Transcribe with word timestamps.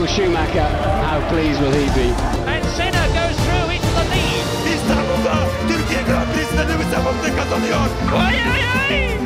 Michael 0.00 0.16
Schumacher, 0.16 0.68
how 1.04 1.20
pleased 1.28 1.60
will 1.60 1.72
he 1.72 1.84
be? 1.94 2.08
And 2.48 2.64
Senna 2.76 3.04
goes 3.12 3.36
through 3.44 3.68
into 3.74 3.90
the 3.98 4.04
lead. 4.08 4.44
İstanbul'da 4.74 5.34
Türkiye 5.68 6.02
Grand 6.02 6.28
Prix'sinde 6.34 6.62
Lewis 6.62 6.92
Hamilton 6.94 7.36
kazanıyor. 7.36 7.76
Ay 8.14 8.34
ay 8.34 8.62
ay! 8.88 9.18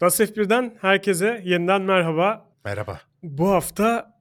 Das 0.00 0.20
F1'den 0.20 0.74
herkese 0.80 1.42
yeniden 1.44 1.82
merhaba. 1.82 2.46
Merhaba. 2.64 3.00
Bu 3.22 3.50
hafta 3.50 4.14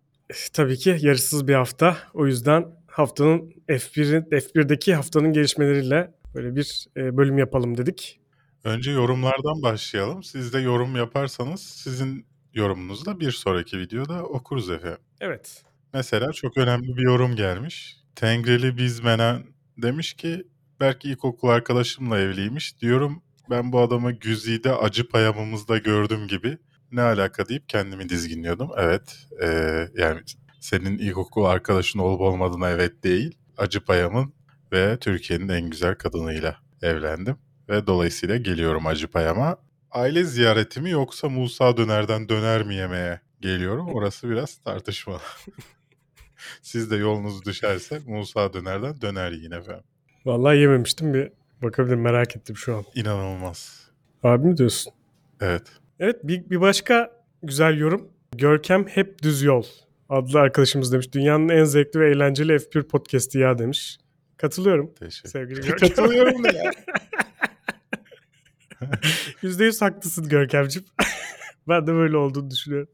tabii 0.54 0.78
ki 0.78 0.98
yarışsız 1.02 1.48
bir 1.48 1.56
hafta. 1.56 1.98
O 2.14 2.26
yüzden 2.26 2.66
haftanın 2.92 3.54
F1'in 3.68 4.22
F1'deki 4.22 4.96
haftanın 4.96 5.34
gelişmeleriyle 5.34 6.12
böyle 6.36 6.56
bir 6.56 6.88
e, 6.98 7.18
bölüm 7.18 7.38
yapalım 7.38 7.78
dedik. 7.78 8.20
Önce 8.64 8.92
yorumlardan 8.92 9.62
başlayalım. 9.62 10.24
Siz 10.24 10.54
de 10.54 10.60
yorum 10.60 10.96
yaparsanız 10.96 11.62
sizin 11.62 12.26
yorumunuzu 12.54 13.06
da 13.06 13.20
bir 13.20 13.32
sonraki 13.32 13.80
videoda 13.80 14.24
okuruz 14.24 14.70
efendim. 14.70 14.98
Evet. 15.22 15.64
Mesela 15.94 16.32
çok 16.32 16.58
önemli 16.58 16.98
bir 16.98 17.02
yorum 17.04 17.36
gelmiş. 17.36 17.98
Tengreli 18.16 18.78
Bizmenen 18.78 19.44
demiş 19.78 20.14
ki 20.14 20.44
belki 20.80 21.10
ilkokul 21.10 21.48
arkadaşımla 21.50 22.20
evliymiş. 22.20 22.82
Diyorum 22.82 23.24
ben 23.50 23.72
bu 23.72 23.80
adamı 23.80 24.12
Güzide 24.12 24.74
acı 24.74 25.10
payamımızda 25.10 25.78
gördüm 25.78 26.28
gibi. 26.28 26.58
Ne 26.92 27.02
alaka 27.02 27.50
deyip 27.50 27.70
kendimi 27.70 28.10
dizginliyordum. 28.10 28.70
Evet 28.78 29.28
eee, 29.42 29.90
yani 29.98 30.22
senin 30.62 30.98
ilkokul 30.98 31.46
arkadaşın 31.46 32.00
olup 32.00 32.22
olmadığına 32.22 32.70
evet 32.70 33.04
değil. 33.04 33.38
Acı 33.58 33.86
payamın 33.86 34.34
ve 34.72 34.98
Türkiye'nin 34.98 35.50
en 35.50 35.70
güzel 35.70 35.96
kadınıyla 35.96 36.58
evlendim. 36.82 37.36
Ve 37.70 37.88
dolayısıyla 37.88 38.38
geliyorum 38.38 38.88
acı 38.88 39.08
payama. 39.08 39.58
Aile 39.92 40.24
ziyareti 40.24 40.82
mi 40.82 40.90
yoksa 40.90 41.30
Musa 41.30 41.78
Döner'den 41.78 42.30
döner 42.30 42.64
mi 42.64 42.76
yemeye 42.76 43.22
geliyorum? 43.42 43.88
Orası 43.88 44.30
biraz 44.30 44.58
tartışmalı. 44.58 45.20
Siz 46.62 46.92
de 46.92 46.96
yolunuz 46.96 47.46
düşerse 47.46 48.02
Musa 48.08 48.54
Döner'den 48.54 49.02
döner 49.02 49.32
yiyin 49.32 49.52
efendim. 49.52 49.84
Vallahi 50.26 50.58
yememiştim 50.58 51.14
bir 51.14 51.32
bakabilirim 51.64 52.02
merak 52.02 52.36
ettim 52.36 52.58
şu 52.58 52.76
an. 52.76 52.84
İnanılmaz. 52.96 53.90
Abi 54.24 54.48
mi 54.48 54.58
diyorsun? 54.58 54.94
Evet. 55.42 55.64
Evet 56.00 56.16
bir, 56.24 56.50
bir 56.50 56.62
başka 56.62 57.12
güzel 57.44 57.78
yorum. 57.78 58.10
Görkem 58.32 58.88
Hep 58.88 59.24
Düz 59.24 59.42
Yol 59.42 59.64
adlı 60.12 60.40
arkadaşımız 60.40 60.94
demiş. 60.94 61.14
Dünyanın 61.14 61.50
en 61.50 61.64
zevkli 61.64 62.00
ve 62.00 62.12
eğlenceli 62.12 62.52
F1 62.52 62.88
podcast'i 62.88 63.40
ya 63.40 63.58
demiş. 63.58 63.98
Katılıyorum. 64.38 64.94
Teşekkür 64.94 65.30
Sevgili 65.30 65.62
Görkem. 65.62 65.90
Katılıyorum 65.90 66.44
da 66.44 66.52
ya. 66.52 66.72
%100 69.44 69.86
haklısın 69.86 70.30
Görkemciğim. 70.30 70.88
ben 71.68 71.88
de 71.88 71.94
böyle 71.94 72.18
olduğunu 72.18 72.52
düşünüyorum. 72.52 72.90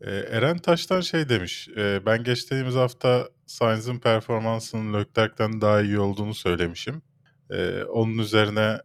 Ee, 0.00 0.10
Eren 0.10 0.58
Taş'tan 0.58 1.00
şey 1.00 1.28
demiş. 1.28 1.68
e, 1.76 2.06
ben 2.06 2.24
geçtiğimiz 2.24 2.74
hafta 2.74 3.28
Sainz'ın 3.46 3.98
performansının 3.98 4.94
Leclerc'ten 4.94 5.60
daha 5.60 5.82
iyi 5.82 5.98
olduğunu 5.98 6.34
söylemişim. 6.34 7.02
Ee, 7.50 7.82
onun 7.82 8.18
üzerine 8.18 8.78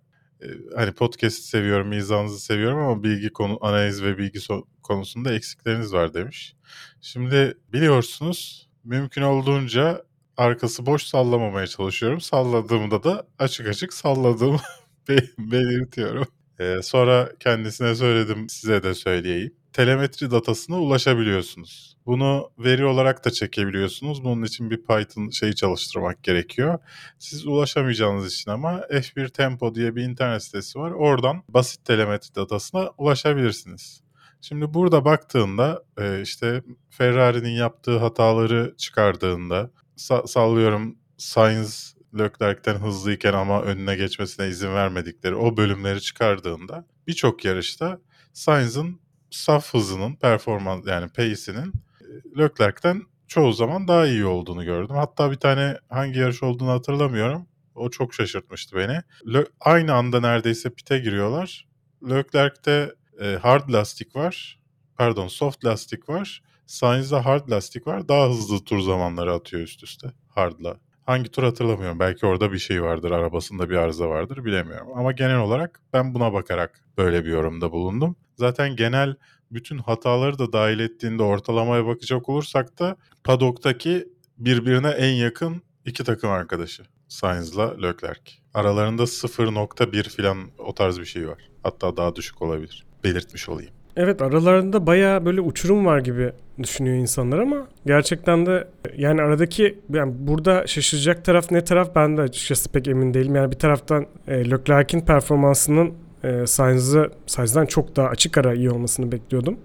hani 0.75 0.91
podcast 0.91 1.37
seviyorum, 1.43 1.87
mizanınızı 1.87 2.39
seviyorum 2.39 2.79
ama 2.79 3.03
bilgi 3.03 3.29
konu 3.29 3.57
analiz 3.61 4.03
ve 4.03 4.17
bilgi 4.17 4.39
so- 4.39 4.65
konusunda 4.83 5.33
eksikleriniz 5.33 5.93
var 5.93 6.13
demiş. 6.13 6.55
Şimdi 7.01 7.57
biliyorsunuz 7.73 8.69
mümkün 8.83 9.21
olduğunca 9.21 10.03
arkası 10.37 10.85
boş 10.85 11.03
sallamamaya 11.03 11.67
çalışıyorum. 11.67 12.21
Salladığımda 12.21 13.03
da 13.03 13.27
açık 13.39 13.67
açık 13.67 13.93
salladığımı 13.93 14.59
be- 15.09 15.29
belirtiyorum. 15.39 16.27
Ee, 16.61 16.81
sonra 16.81 17.29
kendisine 17.39 17.95
söyledim 17.95 18.49
size 18.49 18.83
de 18.83 18.93
söyleyeyim. 18.93 19.55
Telemetri 19.73 20.31
datasına 20.31 20.79
ulaşabiliyorsunuz. 20.81 21.97
Bunu 22.05 22.51
veri 22.59 22.85
olarak 22.85 23.25
da 23.25 23.31
çekebiliyorsunuz. 23.31 24.23
Bunun 24.23 24.43
için 24.43 24.71
bir 24.71 24.77
Python 24.77 25.29
şeyi 25.29 25.55
çalıştırmak 25.55 26.23
gerekiyor. 26.23 26.79
Siz 27.19 27.47
ulaşamayacağınız 27.47 28.33
için 28.33 28.51
ama 28.51 28.79
F1 28.79 29.29
Tempo 29.29 29.75
diye 29.75 29.95
bir 29.95 30.03
internet 30.03 30.43
sitesi 30.43 30.79
var. 30.79 30.91
Oradan 30.91 31.43
basit 31.49 31.85
telemetri 31.85 32.35
datasına 32.35 32.89
ulaşabilirsiniz. 32.97 34.01
Şimdi 34.41 34.73
burada 34.73 35.05
baktığında 35.05 35.83
e, 35.99 36.21
işte 36.21 36.63
Ferrari'nin 36.89 37.55
yaptığı 37.55 37.97
hataları 37.97 38.73
çıkardığında 38.77 39.71
sa- 39.97 40.27
sallıyorum 40.27 40.95
Sainz 41.17 41.95
Leclerc'ten 42.19 42.75
hızlıyken 42.75 43.33
ama 43.33 43.61
önüne 43.61 43.95
geçmesine 43.95 44.47
izin 44.47 44.73
vermedikleri 44.73 45.35
o 45.35 45.57
bölümleri 45.57 46.01
çıkardığında 46.01 46.85
birçok 47.07 47.45
yarışta 47.45 47.99
Sainz'ın 48.33 48.99
saf 49.29 49.73
hızının 49.73 50.15
performans 50.15 50.87
yani 50.87 51.09
pace'inin 51.09 51.73
e, 52.01 52.37
Leclerc'ten 52.37 53.01
çoğu 53.27 53.53
zaman 53.53 53.87
daha 53.87 54.07
iyi 54.07 54.25
olduğunu 54.25 54.65
gördüm. 54.65 54.95
Hatta 54.95 55.31
bir 55.31 55.35
tane 55.35 55.77
hangi 55.89 56.19
yarış 56.19 56.43
olduğunu 56.43 56.69
hatırlamıyorum. 56.71 57.47
O 57.75 57.89
çok 57.89 58.13
şaşırtmıştı 58.13 58.75
beni. 58.75 59.01
Le- 59.33 59.47
aynı 59.59 59.93
anda 59.93 60.19
neredeyse 60.19 60.69
pite 60.69 60.99
giriyorlar. 60.99 61.67
Leclerc'te 62.09 62.95
e, 63.21 63.25
hard 63.41 63.69
lastik 63.73 64.15
var. 64.15 64.59
Pardon 64.97 65.27
soft 65.27 65.65
lastik 65.65 66.09
var. 66.09 66.41
Sainz'de 66.65 67.15
hard 67.15 67.49
lastik 67.49 67.87
var. 67.87 68.07
Daha 68.07 68.29
hızlı 68.29 68.63
tur 68.63 68.79
zamanları 68.79 69.33
atıyor 69.33 69.63
üst 69.63 69.83
üste 69.83 70.11
hardla. 70.29 70.77
Hangi 71.11 71.31
tur 71.31 71.43
hatırlamıyorum. 71.43 71.99
Belki 71.99 72.25
orada 72.25 72.51
bir 72.51 72.57
şey 72.57 72.83
vardır. 72.83 73.11
Arabasında 73.11 73.69
bir 73.69 73.75
arıza 73.75 74.09
vardır. 74.09 74.45
Bilemiyorum. 74.45 74.87
Ama 74.95 75.11
genel 75.11 75.37
olarak 75.37 75.79
ben 75.93 76.13
buna 76.13 76.33
bakarak 76.33 76.81
böyle 76.97 77.25
bir 77.25 77.29
yorumda 77.29 77.71
bulundum. 77.71 78.15
Zaten 78.35 78.75
genel 78.75 79.15
bütün 79.51 79.77
hataları 79.77 80.39
da 80.39 80.53
dahil 80.53 80.79
ettiğinde 80.79 81.23
ortalamaya 81.23 81.85
bakacak 81.85 82.29
olursak 82.29 82.79
da 82.79 82.95
padoktaki 83.23 84.07
birbirine 84.37 84.89
en 84.89 85.13
yakın 85.13 85.61
iki 85.85 86.03
takım 86.03 86.29
arkadaşı. 86.29 86.83
Sainz'la 87.07 87.77
Leclerc. 87.81 88.31
Aralarında 88.53 89.03
0.1 89.03 90.17
falan 90.17 90.37
o 90.57 90.73
tarz 90.73 90.99
bir 90.99 91.05
şey 91.05 91.27
var. 91.27 91.49
Hatta 91.63 91.97
daha 91.97 92.15
düşük 92.15 92.41
olabilir. 92.41 92.85
Belirtmiş 93.03 93.49
olayım. 93.49 93.71
Evet 93.95 94.21
aralarında 94.21 94.87
baya 94.87 95.25
böyle 95.25 95.41
uçurum 95.41 95.85
var 95.85 95.99
gibi 95.99 96.31
düşünüyor 96.63 96.95
insanlar 96.95 97.39
ama 97.39 97.67
gerçekten 97.85 98.45
de 98.45 98.67
yani 98.97 99.21
aradaki 99.21 99.79
yani 99.93 100.13
burada 100.17 100.67
şaşıracak 100.67 101.25
taraf 101.25 101.51
ne 101.51 101.63
taraf 101.63 101.95
ben 101.95 102.17
de 102.17 102.21
açıkçası 102.21 102.71
pek 102.71 102.87
emin 102.87 103.13
değilim. 103.13 103.35
Yani 103.35 103.51
bir 103.51 103.59
taraftan 103.59 104.05
e, 104.27 104.51
Leclerc'in 104.51 105.01
performansının 105.01 105.93
e, 106.23 106.47
Sainz'ı 106.47 107.11
Sainz'dan 107.27 107.65
çok 107.65 107.95
daha 107.95 108.07
açık 108.07 108.37
ara 108.37 108.53
iyi 108.53 108.71
olmasını 108.71 109.11
bekliyordum. 109.11 109.59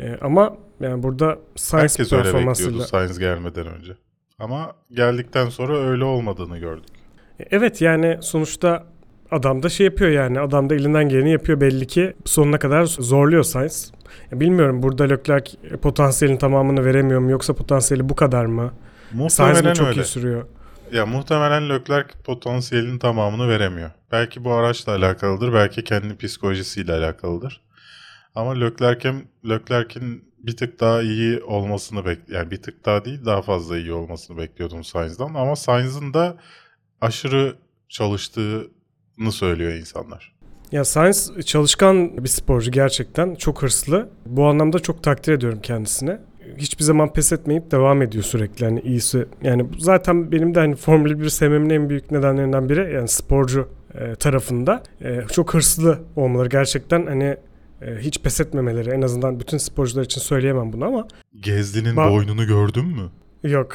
E, 0.00 0.16
ama 0.20 0.56
yani 0.80 1.02
burada 1.02 1.38
Sainz 1.56 1.82
Herkes 1.82 2.12
öyle 2.12 2.22
performansıyla 2.22 2.70
bekliyordu 2.70 2.88
Sainz 2.90 3.18
gelmeden 3.18 3.66
önce. 3.66 3.92
Ama 4.38 4.72
geldikten 4.90 5.48
sonra 5.48 5.78
öyle 5.78 6.04
olmadığını 6.04 6.58
gördük. 6.58 6.84
E, 7.40 7.44
Evet 7.50 7.80
yani 7.80 8.18
sonuçta 8.20 8.91
adam 9.32 9.62
da 9.62 9.68
şey 9.68 9.86
yapıyor 9.86 10.10
yani 10.10 10.40
adam 10.40 10.70
da 10.70 10.74
elinden 10.74 11.08
geleni 11.08 11.30
yapıyor 11.32 11.60
belli 11.60 11.86
ki 11.86 12.14
sonuna 12.24 12.58
kadar 12.58 12.84
zorluyor 12.84 13.42
Sainz. 13.42 13.92
Ya 14.32 14.40
Bilmiyorum 14.40 14.82
burada 14.82 15.04
Leclerc 15.04 15.50
potansiyelin 15.82 16.36
tamamını 16.36 16.84
veremiyor 16.84 17.20
mu 17.20 17.30
yoksa 17.30 17.54
potansiyeli 17.54 18.08
bu 18.08 18.16
kadar 18.16 18.44
mı? 18.44 18.72
Sainz 19.12 19.12
mi 19.12 19.22
Muhtemelen 19.22 19.74
çok 19.74 19.86
öyle. 19.86 20.00
iyi 20.00 20.04
sürüyor? 20.04 20.44
Ya 20.92 21.06
muhtemelen 21.06 21.68
Leclerc 21.68 22.08
potansiyelinin 22.24 22.98
tamamını 22.98 23.48
veremiyor. 23.48 23.90
Belki 24.12 24.44
bu 24.44 24.52
araçla 24.52 24.92
alakalıdır, 24.92 25.52
belki 25.52 25.84
kendi 25.84 26.16
psikolojisiyle 26.16 26.92
alakalıdır. 26.92 27.60
Ama 28.34 28.54
Leclerc'in 28.54 29.28
Leclerc'in 29.48 30.32
bir 30.38 30.56
tık 30.56 30.80
daha 30.80 31.02
iyi 31.02 31.42
olmasını 31.42 32.04
bek 32.04 32.18
yani 32.28 32.50
bir 32.50 32.62
tık 32.62 32.84
daha 32.84 33.04
değil 33.04 33.24
daha 33.24 33.42
fazla 33.42 33.78
iyi 33.78 33.92
olmasını 33.92 34.36
bekliyordum 34.36 34.84
Sainz'dan 34.84 35.34
ama 35.34 35.56
Sainz'ın 35.56 36.14
da 36.14 36.36
aşırı 37.00 37.56
çalıştığını 37.88 38.64
söylüyor 39.30 39.72
insanlar. 39.72 40.32
Ya 40.72 40.84
Sainz 40.84 41.32
çalışkan 41.46 42.24
bir 42.24 42.28
sporcu 42.28 42.70
gerçekten 42.70 43.34
çok 43.34 43.62
hırslı. 43.62 44.08
Bu 44.26 44.46
anlamda 44.46 44.78
çok 44.78 45.02
takdir 45.02 45.32
ediyorum 45.32 45.58
kendisine. 45.62 46.18
Hiçbir 46.56 46.84
zaman 46.84 47.12
pes 47.12 47.32
etmeyip 47.32 47.70
devam 47.70 48.02
ediyor 48.02 48.24
sürekli 48.24 48.64
hani 48.64 48.80
iyisi. 48.80 49.26
Yani 49.42 49.66
zaten 49.78 50.32
benim 50.32 50.54
de 50.54 50.58
hani 50.60 50.76
Formula 50.76 51.20
1 51.20 51.28
sevmemin 51.28 51.70
en 51.70 51.88
büyük 51.88 52.10
nedenlerinden 52.10 52.68
biri 52.68 52.94
yani 52.94 53.08
sporcu 53.08 53.68
e, 53.94 54.14
tarafında 54.14 54.82
e, 55.00 55.20
çok 55.32 55.54
hırslı 55.54 55.98
olmaları 56.16 56.48
gerçekten 56.48 57.06
hani 57.06 57.36
e, 57.82 57.96
hiç 57.98 58.22
pes 58.22 58.40
etmemeleri 58.40 58.90
en 58.90 59.02
azından 59.02 59.40
bütün 59.40 59.58
sporcular 59.58 60.02
için 60.04 60.20
söyleyemem 60.20 60.72
bunu 60.72 60.84
ama 60.84 61.06
Gezdi'nin 61.40 61.96
Ba- 61.96 62.10
boynunu 62.12 62.46
gördün 62.46 62.86
mü? 62.86 63.10
yok. 63.42 63.72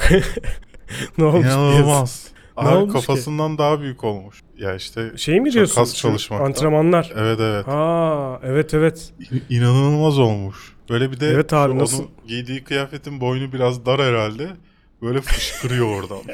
ne 1.18 1.24
olmuş? 1.24 1.46
İnanılmaz. 1.46 2.28
Abi 2.66 2.76
olmuş 2.76 2.94
ki? 3.00 3.06
kafasından 3.06 3.58
daha 3.58 3.80
büyük 3.80 4.04
olmuş. 4.04 4.42
Ya 4.58 4.74
işte 4.74 5.10
Şey 5.16 5.40
mi 5.40 5.52
diyorsun? 5.52 5.74
kas 5.74 5.94
çalışmaktan. 5.96 6.46
Antrenmanlar. 6.46 7.12
evet 7.16 7.40
evet. 7.40 7.68
Aa 7.68 8.40
evet 8.42 8.74
evet. 8.74 9.12
İ- 9.20 9.56
İnanılmaz 9.56 10.18
olmuş. 10.18 10.72
Böyle 10.90 11.10
bir 11.12 11.20
de 11.20 11.26
Evet 11.26 11.52
abi, 11.52 11.78
nasıl- 11.78 11.98
onun 11.98 12.10
giydiği 12.26 12.64
kıyafetin 12.64 13.20
boynu 13.20 13.52
biraz 13.52 13.86
dar 13.86 14.00
herhalde. 14.00 14.48
Böyle 15.02 15.20
fışkırıyor 15.20 15.86
oradan. 16.02 16.18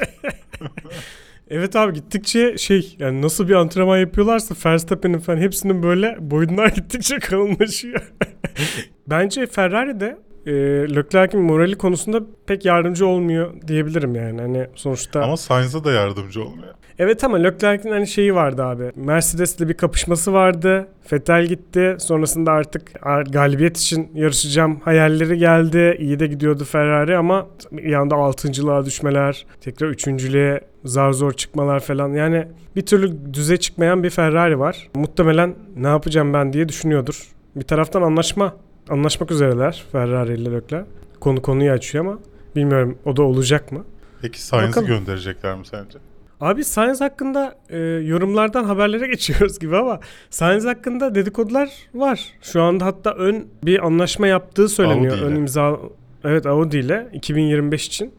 Evet 1.49 1.75
abi 1.75 1.93
gittikçe 1.93 2.57
şey 2.57 2.95
yani 2.99 3.21
nasıl 3.21 3.47
bir 3.49 3.53
antrenman 3.53 3.97
yapıyorlarsa 3.97 4.55
Verstappen'in 4.65 5.19
falan 5.19 5.37
hepsinin 5.37 5.83
böyle 5.83 6.17
boyunlar 6.19 6.67
gittikçe 6.75 7.19
kalınlaşıyor. 7.19 8.11
Bence 9.07 9.47
Ferrari 9.47 9.99
de 9.99 10.17
e, 10.45 10.51
Leclerc'in 10.95 11.41
morali 11.41 11.75
konusunda 11.75 12.21
pek 12.47 12.65
yardımcı 12.65 13.07
olmuyor 13.07 13.53
diyebilirim 13.67 14.15
yani. 14.15 14.41
Hani 14.41 14.67
sonuçta 14.75 15.23
Ama 15.23 15.37
Sainz'a 15.37 15.83
da 15.83 15.91
yardımcı 15.91 16.43
olmuyor. 16.43 16.73
Evet 16.99 17.23
ama 17.23 17.37
Leclerc'in 17.37 17.91
hani 17.91 18.07
şeyi 18.07 18.35
vardı 18.35 18.63
abi. 18.63 18.91
Mercedes'le 18.95 19.59
bir 19.59 19.73
kapışması 19.73 20.33
vardı. 20.33 20.87
Vettel 21.13 21.45
gitti. 21.45 21.95
Sonrasında 21.99 22.51
artık 22.51 22.91
galibiyet 23.29 23.77
için 23.77 24.11
yarışacağım 24.13 24.79
hayalleri 24.79 25.37
geldi. 25.37 25.97
İyi 25.99 26.19
de 26.19 26.27
gidiyordu 26.27 26.63
Ferrari 26.63 27.17
ama 27.17 27.47
bir 27.71 27.93
anda 27.93 28.15
altıncılığa 28.15 28.85
düşmeler, 28.85 29.45
tekrar 29.61 29.87
üçüncülüğe 29.87 30.61
zar 30.85 31.11
zor 31.11 31.31
çıkmalar 31.31 31.79
falan. 31.79 32.09
Yani 32.09 32.47
bir 32.75 32.85
türlü 32.85 33.33
düze 33.33 33.57
çıkmayan 33.57 34.03
bir 34.03 34.09
Ferrari 34.09 34.59
var. 34.59 34.89
Muhtemelen 34.95 35.55
ne 35.77 35.87
yapacağım 35.87 36.33
ben 36.33 36.53
diye 36.53 36.69
düşünüyordur. 36.69 37.27
Bir 37.55 37.65
taraftan 37.65 38.01
anlaşma 38.01 38.53
anlaşmak 38.89 39.31
üzereler 39.31 39.83
Ferrari 39.91 40.33
ile 40.33 40.51
Leclerc. 40.51 40.85
Konu 41.19 41.41
konuyu 41.41 41.71
açıyor 41.71 42.05
ama 42.05 42.19
bilmiyorum 42.55 42.97
o 43.05 43.15
da 43.15 43.23
olacak 43.23 43.71
mı? 43.71 43.85
Peki 44.21 44.39
Bakalım. 44.51 44.87
gönderecekler 44.87 45.57
mi 45.57 45.65
sence? 45.65 45.99
Abi 46.41 46.63
Sainz 46.63 47.01
hakkında 47.01 47.55
e, 47.69 47.77
yorumlardan 47.79 48.63
haberlere 48.63 49.07
geçiyoruz 49.11 49.59
gibi 49.59 49.77
ama 49.77 49.99
Sainz 50.29 50.65
hakkında 50.65 51.15
dedikodular 51.15 51.69
var. 51.93 52.25
Şu 52.41 52.61
anda 52.61 52.85
hatta 52.85 53.13
ön 53.13 53.47
bir 53.63 53.85
anlaşma 53.85 54.27
yaptığı 54.27 54.69
söyleniyor. 54.69 55.13
Audi 55.13 55.21
ile. 55.21 55.25
Ön 55.25 55.35
imza 55.35 55.79
Evet 56.23 56.45
Audi 56.45 56.77
ile 56.77 57.09
2025 57.13 57.87
için 57.87 58.13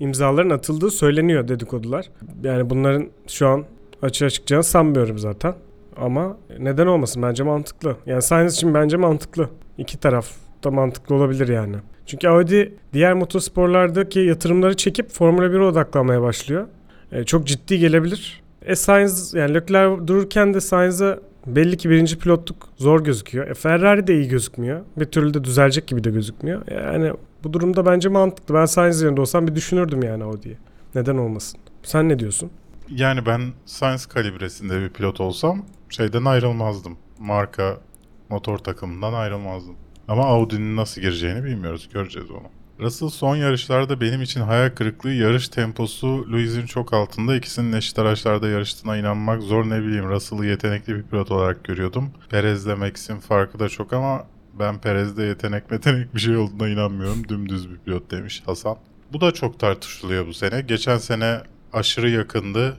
imzaların 0.00 0.50
atıldığı 0.50 0.90
söyleniyor 0.90 1.48
dedikodular. 1.48 2.06
Yani 2.42 2.70
bunların 2.70 3.08
şu 3.26 3.48
an 3.48 3.64
açığa 4.02 4.30
çıkacağını 4.30 4.64
sanmıyorum 4.64 5.18
zaten. 5.18 5.54
Ama 6.00 6.36
neden 6.58 6.86
olmasın 6.86 7.22
bence 7.22 7.42
mantıklı. 7.42 7.96
Yani 8.06 8.22
Sainz 8.22 8.54
için 8.54 8.74
bence 8.74 8.96
mantıklı. 8.96 9.50
İki 9.78 10.00
taraf 10.00 10.30
da 10.64 10.70
mantıklı 10.70 11.14
olabilir 11.14 11.48
yani. 11.48 11.76
Çünkü 12.06 12.28
Audi 12.28 12.74
diğer 12.92 13.14
motosporlardaki 13.14 14.20
yatırımları 14.20 14.76
çekip 14.76 15.10
Formula 15.10 15.46
1'e 15.46 15.62
odaklanmaya 15.62 16.22
başlıyor. 16.22 16.66
E, 17.12 17.24
çok 17.24 17.46
ciddi 17.46 17.78
gelebilir. 17.78 18.42
E 18.62 18.76
Sainz 18.76 19.34
yani 19.34 19.54
Leclerc 19.54 20.06
dururken 20.06 20.54
de 20.54 20.60
Sainz'a 20.60 21.18
belli 21.46 21.76
ki 21.76 21.90
birinci 21.90 22.18
pilotluk 22.18 22.68
zor 22.76 23.04
gözüküyor. 23.04 23.48
E 23.48 23.54
Ferrari 23.54 24.06
de 24.06 24.14
iyi 24.14 24.28
gözükmüyor. 24.28 24.80
Bir 24.96 25.04
türlü 25.04 25.34
de 25.34 25.44
düzelecek 25.44 25.86
gibi 25.86 26.04
de 26.04 26.10
gözükmüyor. 26.10 26.62
Yani 26.70 27.12
bu 27.44 27.52
durumda 27.52 27.86
bence 27.86 28.08
mantıklı. 28.08 28.54
Ben 28.54 28.66
Sainz 28.66 29.02
yerinde 29.02 29.20
olsam 29.20 29.46
bir 29.46 29.54
düşünürdüm 29.54 30.02
yani 30.02 30.24
o 30.24 30.42
diye. 30.42 30.54
Neden 30.94 31.16
olmasın? 31.16 31.60
Sen 31.82 32.08
ne 32.08 32.18
diyorsun? 32.18 32.50
Yani 32.90 33.26
ben 33.26 33.40
Sainz 33.66 34.06
kalibresinde 34.06 34.80
bir 34.80 34.88
pilot 34.88 35.20
olsam 35.20 35.64
şeyden 35.88 36.24
ayrılmazdım. 36.24 36.98
Marka 37.18 37.80
motor 38.28 38.58
takımından 38.58 39.12
ayrılmazdım. 39.12 39.76
Ama 40.08 40.24
Audi'nin 40.24 40.76
nasıl 40.76 41.00
gireceğini 41.00 41.44
bilmiyoruz. 41.44 41.88
Göreceğiz 41.92 42.30
onu. 42.30 42.48
Russell 42.80 43.08
son 43.08 43.36
yarışlarda 43.36 44.00
benim 44.00 44.22
için 44.22 44.40
hayal 44.40 44.70
kırıklığı 44.70 45.12
yarış 45.12 45.48
temposu 45.48 46.32
Lewis'in 46.32 46.66
çok 46.66 46.92
altında. 46.92 47.36
İkisinin 47.36 47.72
eşit 47.72 47.98
araçlarda 47.98 48.48
yarıştığına 48.48 48.96
inanmak 48.96 49.42
zor 49.42 49.70
ne 49.70 49.82
bileyim. 49.82 50.08
Russell'ı 50.08 50.46
yetenekli 50.46 50.96
bir 50.96 51.02
pilot 51.02 51.30
olarak 51.30 51.64
görüyordum. 51.64 52.10
Perez'le 52.30 52.78
Max'in 52.78 53.18
farkı 53.18 53.58
da 53.58 53.68
çok 53.68 53.92
ama 53.92 54.26
ben 54.58 54.80
Perez'de 54.80 55.22
yetenek 55.22 55.70
metenek 55.70 56.14
bir 56.14 56.20
şey 56.20 56.36
olduğuna 56.36 56.68
inanmıyorum. 56.68 57.28
Dümdüz 57.28 57.70
bir 57.70 57.76
pilot 57.76 58.10
demiş 58.10 58.42
Hasan. 58.46 58.76
Bu 59.12 59.20
da 59.20 59.32
çok 59.32 59.58
tartışılıyor 59.58 60.26
bu 60.26 60.34
sene. 60.34 60.60
Geçen 60.60 60.98
sene 60.98 61.40
aşırı 61.72 62.10
yakındı. 62.10 62.76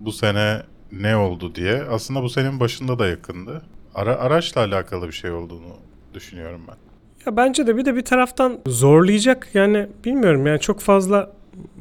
Bu 0.00 0.12
sene 0.12 0.62
ne 0.92 1.16
oldu 1.16 1.54
diye. 1.54 1.82
Aslında 1.90 2.22
bu 2.22 2.28
senenin 2.30 2.60
başında 2.60 2.98
da 2.98 3.06
yakındı. 3.06 3.62
Ara, 3.94 4.16
araçla 4.16 4.60
alakalı 4.60 5.06
bir 5.06 5.12
şey 5.12 5.30
olduğunu 5.30 5.76
düşünüyorum 6.14 6.60
ben. 6.68 6.74
Ya 7.26 7.36
bence 7.36 7.66
de 7.66 7.76
bir 7.76 7.84
de 7.84 7.96
bir 7.96 8.04
taraftan 8.04 8.58
zorlayacak 8.66 9.48
yani 9.54 9.86
bilmiyorum 10.04 10.46
yani 10.46 10.60
çok 10.60 10.80
fazla 10.80 11.32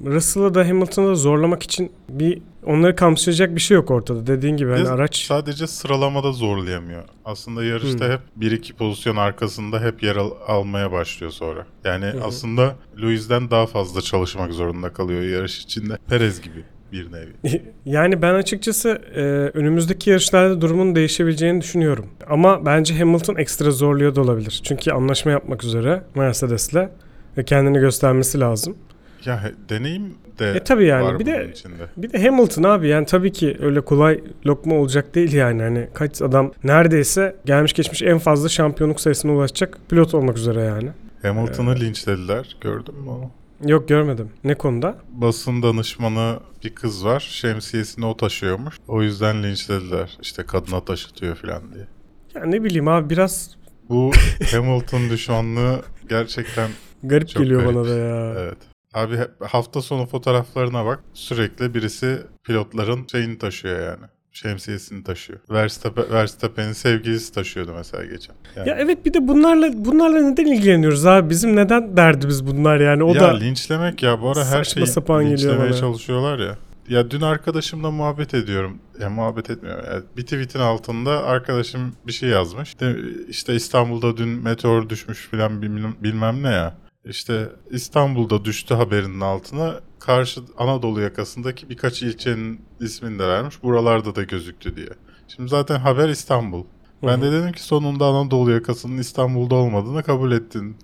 Russell'ı 0.05 0.53
da 0.53 0.67
Hamilton'ı 0.67 1.07
da 1.09 1.15
zorlamak 1.15 1.63
için 1.63 1.91
bir 2.09 2.41
onları 2.65 2.95
kamçılayacak 2.95 3.55
bir 3.55 3.61
şey 3.61 3.75
yok 3.75 3.91
ortada. 3.91 4.27
Dediğin 4.27 4.57
gibi 4.57 4.71
hani 4.71 4.89
araç 4.89 5.17
sadece 5.25 5.67
sıralamada 5.67 6.31
zorlayamıyor. 6.31 7.03
Aslında 7.25 7.63
yarışta 7.63 8.05
Hmm. 8.05 8.11
hep 8.11 8.19
1-2 8.39 8.73
pozisyon 8.73 9.15
arkasında 9.15 9.81
hep 9.81 10.03
yer 10.03 10.15
al- 10.15 10.31
almaya 10.47 10.91
başlıyor 10.91 11.31
sonra. 11.31 11.65
Yani 11.83 12.05
hı. 12.05 12.23
aslında 12.23 12.75
Lewis'den 13.01 13.51
daha 13.51 13.65
fazla 13.65 14.01
çalışmak 14.01 14.53
zorunda 14.53 14.93
kalıyor 14.93 15.21
yarış 15.21 15.59
içinde. 15.59 15.97
Perez 16.09 16.41
gibi 16.41 16.63
bir 16.91 17.07
nevi. 17.11 17.61
yani 17.85 18.21
ben 18.21 18.33
açıkçası 18.33 19.01
e, 19.15 19.21
önümüzdeki 19.57 20.09
yarışlarda 20.09 20.61
durumun 20.61 20.95
değişebileceğini 20.95 21.61
düşünüyorum. 21.61 22.05
Ama 22.29 22.65
bence 22.65 22.97
Hamilton 22.99 23.35
ekstra 23.35 23.71
zorluyor 23.71 24.15
da 24.15 24.21
olabilir. 24.21 24.61
Çünkü 24.63 24.91
anlaşma 24.91 25.31
yapmak 25.31 25.63
üzere 25.63 26.01
Mercedes'le 26.15 26.89
ve 27.37 27.43
kendini 27.45 27.79
göstermesi 27.79 28.39
lazım. 28.39 28.77
Ya 29.25 29.51
deneyim 29.69 30.13
de 30.39 30.51
E 30.51 30.63
tabii 30.63 30.85
yani. 30.85 31.03
var 31.05 31.19
Bir 31.19 31.25
de- 31.25 31.49
içinde. 31.51 31.73
Bir 31.97 32.13
de 32.13 32.23
Hamilton 32.25 32.63
abi 32.63 32.87
yani 32.87 33.05
tabii 33.05 33.31
ki 33.31 33.57
öyle 33.61 33.81
kolay 33.81 34.19
lokma 34.45 34.75
olacak 34.75 35.15
değil 35.15 35.33
yani. 35.33 35.61
Hani 35.61 35.87
kaç 35.93 36.21
adam 36.21 36.51
neredeyse 36.63 37.35
gelmiş 37.45 37.73
geçmiş 37.73 38.01
en 38.01 38.17
fazla 38.17 38.49
şampiyonluk 38.49 39.01
sayısına 39.01 39.31
ulaşacak 39.31 39.77
pilot 39.89 40.13
olmak 40.13 40.37
üzere 40.37 40.61
yani. 40.61 40.89
Hamilton'ı 41.21 41.75
linçlediler. 41.79 42.55
Gördün 42.61 42.95
mü 42.95 43.09
onu? 43.09 43.31
Yok 43.65 43.87
görmedim. 43.87 44.29
Ne 44.43 44.55
konuda? 44.55 44.97
Basın 45.11 45.63
danışmanı 45.63 46.39
bir 46.63 46.75
kız 46.75 47.05
var. 47.05 47.19
Şemsiyesini 47.19 48.05
o 48.05 48.17
taşıyormuş. 48.17 48.75
O 48.87 49.01
yüzden 49.01 49.43
linçlediler. 49.43 50.17
İşte 50.21 50.43
kadına 50.45 50.85
taşıtıyor 50.85 51.35
falan 51.35 51.73
diye. 51.73 51.87
Ya 52.35 52.45
ne 52.45 52.63
bileyim 52.63 52.87
abi 52.87 53.09
biraz 53.09 53.55
Bu 53.89 54.11
Hamilton 54.51 55.09
düşmanlığı 55.09 55.81
gerçekten 56.09 56.69
garip 57.03 57.29
Çok 57.29 57.43
geliyor 57.43 57.61
garip. 57.61 57.75
bana 57.75 57.85
da 57.89 57.95
ya. 57.97 58.33
Evet. 58.39 58.57
Abi 58.93 59.17
hafta 59.47 59.81
sonu 59.81 60.05
fotoğraflarına 60.05 60.85
bak. 60.85 60.99
Sürekli 61.13 61.73
birisi 61.73 62.17
pilotların 62.43 63.07
şeyini 63.11 63.37
taşıyor 63.37 63.79
yani. 63.79 64.05
Şemsiyesini 64.31 65.03
taşıyor. 65.03 65.39
Verstappen, 65.49 66.05
Verstappen'in 66.11 66.73
sevgilisi 66.73 67.33
taşıyordu 67.33 67.73
mesela 67.77 68.05
geçen. 68.05 68.35
Yani. 68.55 68.69
Ya 68.69 68.75
evet 68.79 69.05
bir 69.05 69.13
de 69.13 69.27
bunlarla 69.27 69.85
bunlarla 69.85 70.19
neden 70.21 70.45
ilgileniyoruz 70.45 71.05
abi? 71.05 71.29
Bizim 71.29 71.55
neden 71.55 71.97
derdimiz 71.97 72.47
bunlar 72.47 72.79
yani? 72.79 73.03
O 73.03 73.13
ya 73.13 73.21
da 73.21 73.37
linçlemek 73.37 74.03
ya 74.03 74.21
bu 74.21 74.29
ara 74.29 74.45
her 74.45 74.63
şeyi 74.63 74.87
sapan 74.87 75.25
linçlemeye 75.25 75.59
bana. 75.59 75.73
çalışıyorlar 75.73 76.39
ya. 76.39 76.57
Ya 76.89 77.11
dün 77.11 77.21
arkadaşımla 77.21 77.91
muhabbet 77.91 78.33
ediyorum. 78.33 78.77
Ya 78.99 79.09
muhabbet 79.09 79.49
etmiyorum. 79.49 79.85
Ya 79.85 80.01
bir 80.17 80.23
tweetin 80.23 80.59
altında 80.59 81.23
arkadaşım 81.23 81.95
bir 82.07 82.11
şey 82.11 82.29
yazmış. 82.29 82.69
İşte, 82.69 82.95
işte 83.29 83.55
İstanbul'da 83.55 84.17
dün 84.17 84.29
meteor 84.29 84.89
düşmüş 84.89 85.33
bilmem, 85.33 85.61
bilmem 86.03 86.43
ne 86.43 86.49
ya. 86.49 86.77
İşte 87.05 87.49
İstanbul'da 87.69 88.45
düştü 88.45 88.73
haberinin 88.73 89.21
altına 89.21 89.79
karşı 89.99 90.41
Anadolu 90.57 91.01
yakasındaki 91.01 91.69
birkaç 91.69 92.01
ilçenin 92.01 92.61
ismini 92.79 93.19
de 93.19 93.27
vermiş. 93.27 93.63
Buralarda 93.63 94.15
da 94.15 94.23
gözüktü 94.23 94.75
diye. 94.75 94.89
Şimdi 95.27 95.49
zaten 95.49 95.79
haber 95.79 96.09
İstanbul. 96.09 96.65
Ben 97.03 97.21
de 97.21 97.31
dedim 97.31 97.51
ki 97.51 97.63
sonunda 97.63 98.05
Anadolu 98.05 98.51
yakasının 98.51 98.97
İstanbul'da 98.97 99.55
olmadığını 99.55 100.03
kabul 100.03 100.31
ettin. 100.31 100.77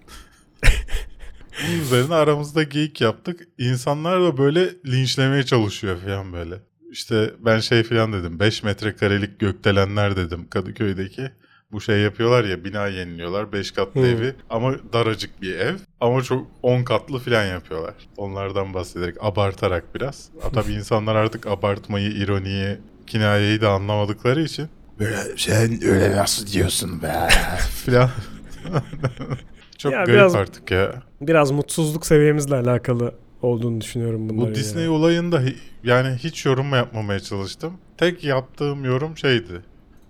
Bunun 1.68 1.80
üzerine 1.80 2.16
aramızda 2.16 2.64
geyik 2.64 3.02
yaptık. 3.02 3.48
İnsanlar 3.58 4.22
da 4.22 4.38
böyle 4.38 4.70
linçlemeye 4.86 5.44
çalışıyor 5.44 5.98
falan 5.98 6.34
böyle. 6.34 6.56
İşte 6.92 7.34
ben 7.40 7.60
şey 7.60 7.84
falan 7.84 8.14
dedim. 8.14 8.40
5 8.40 8.64
metrekarelik 8.64 9.40
gökdelenler 9.40 10.16
dedim 10.16 10.48
Kadıköy'deki. 10.50 11.32
Bu 11.72 11.82
şey 11.82 12.00
yapıyorlar 12.00 12.44
ya 12.44 12.64
bina 12.64 12.88
yeniliyorlar 12.88 13.52
5 13.54 13.72
katlı 13.72 14.02
Hı. 14.02 14.06
evi 14.06 14.36
ama 14.50 14.76
daracık 14.94 15.42
bir 15.42 15.56
ev 15.60 15.76
ama 16.02 16.24
çok 16.24 16.48
10 16.64 16.84
katlı 16.84 17.20
falan 17.20 17.46
yapıyorlar. 17.46 17.94
Onlardan 18.18 18.74
bahsederek 18.74 19.16
abartarak 19.24 19.96
biraz. 19.96 20.30
Tabii 20.54 20.74
insanlar 20.74 21.16
artık 21.16 21.48
abartmayı, 21.48 22.10
ironiyi, 22.12 22.78
kinayeyi 23.08 23.62
de 23.62 23.68
anlamadıkları 23.68 24.42
için 24.44 24.70
Böyle 25.00 25.18
sen 25.38 25.84
öyle 25.86 26.16
nasıl 26.18 26.48
diyorsun 26.48 27.02
be? 27.02 27.14
falan. 27.86 28.10
çok 29.78 29.92
Ya 29.94 29.98
garip 30.04 30.14
biraz- 30.14 30.36
artık 30.36 30.72
ya. 30.72 31.04
biraz 31.22 31.52
mutsuzluk 31.52 32.06
seviyemizle 32.06 32.56
alakalı 32.56 33.14
olduğunu 33.42 33.82
düşünüyorum 33.82 34.30
bunların. 34.30 34.52
Bu 34.52 34.56
Disney 34.56 34.84
ya. 34.84 34.92
olayında 34.92 35.42
yani 35.84 36.10
hiç 36.16 36.46
yorum 36.46 36.74
yapmamaya 36.74 37.20
çalıştım. 37.20 37.74
Tek 37.98 38.24
yaptığım 38.24 38.86
yorum 38.86 39.18
şeydi. 39.18 39.62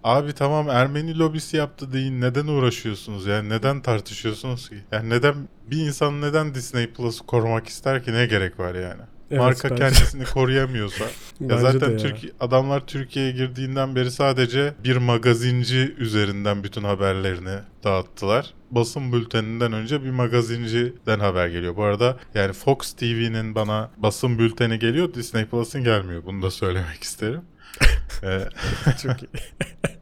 Abi 0.08 0.34
tamam 0.34 0.70
Ermeni 0.70 1.20
lobisi 1.20 1.58
yaptı 1.58 1.94
deyin 1.94 2.22
neden 2.22 2.48
uğraşıyorsunuz 2.48 3.26
yani 3.26 3.50
neden 3.50 3.82
tartışıyorsunuz 3.82 4.70
ki? 4.70 4.76
Yani 4.92 5.10
neden 5.10 5.36
bir 5.72 5.78
insan 5.78 6.22
neden 6.22 6.56
Disney 6.56 6.88
Plus'ı 6.88 7.26
korumak 7.26 7.68
ister 7.68 8.04
ki 8.04 8.14
ne 8.14 8.26
gerek 8.26 8.60
var 8.60 8.76
yani? 8.76 9.02
Evet, 9.32 9.42
marka 9.42 9.70
bence- 9.70 9.84
kendisini 9.84 10.24
koruyamıyorsa 10.26 11.04
ya 11.40 11.58
zaten 11.58 11.92
ya. 11.92 11.98
Türkiye 11.98 12.32
adamlar 12.40 12.88
Türkiye'ye 12.88 13.32
girdiğinden 13.32 13.96
beri 13.96 14.12
sadece 14.12 14.74
bir 14.84 14.98
magazinci 14.98 15.96
üzerinden 15.98 16.64
bütün 16.64 16.84
haberlerini 16.84 17.60
dağıttılar. 17.84 18.54
Basın 18.72 19.14
bülteninden 19.14 19.74
önce 19.74 20.04
bir 20.04 20.10
magazinciden 20.12 21.20
haber 21.20 21.48
geliyor. 21.48 21.76
Bu 21.76 21.84
arada 21.84 22.18
yani 22.36 22.54
Fox 22.54 22.94
TV'nin 22.94 23.56
bana 23.56 23.92
basın 23.98 24.40
bülteni 24.40 24.80
geliyor, 24.80 25.14
Disney 25.14 25.46
Plus'ın 25.46 25.84
gelmiyor. 25.84 26.24
Bunu 26.26 26.42
da 26.42 26.52
söylemek 26.52 27.04
isterim. 27.04 27.42
Ee, 28.24 28.40
Çok 29.04 29.24
iyi. 29.24 29.30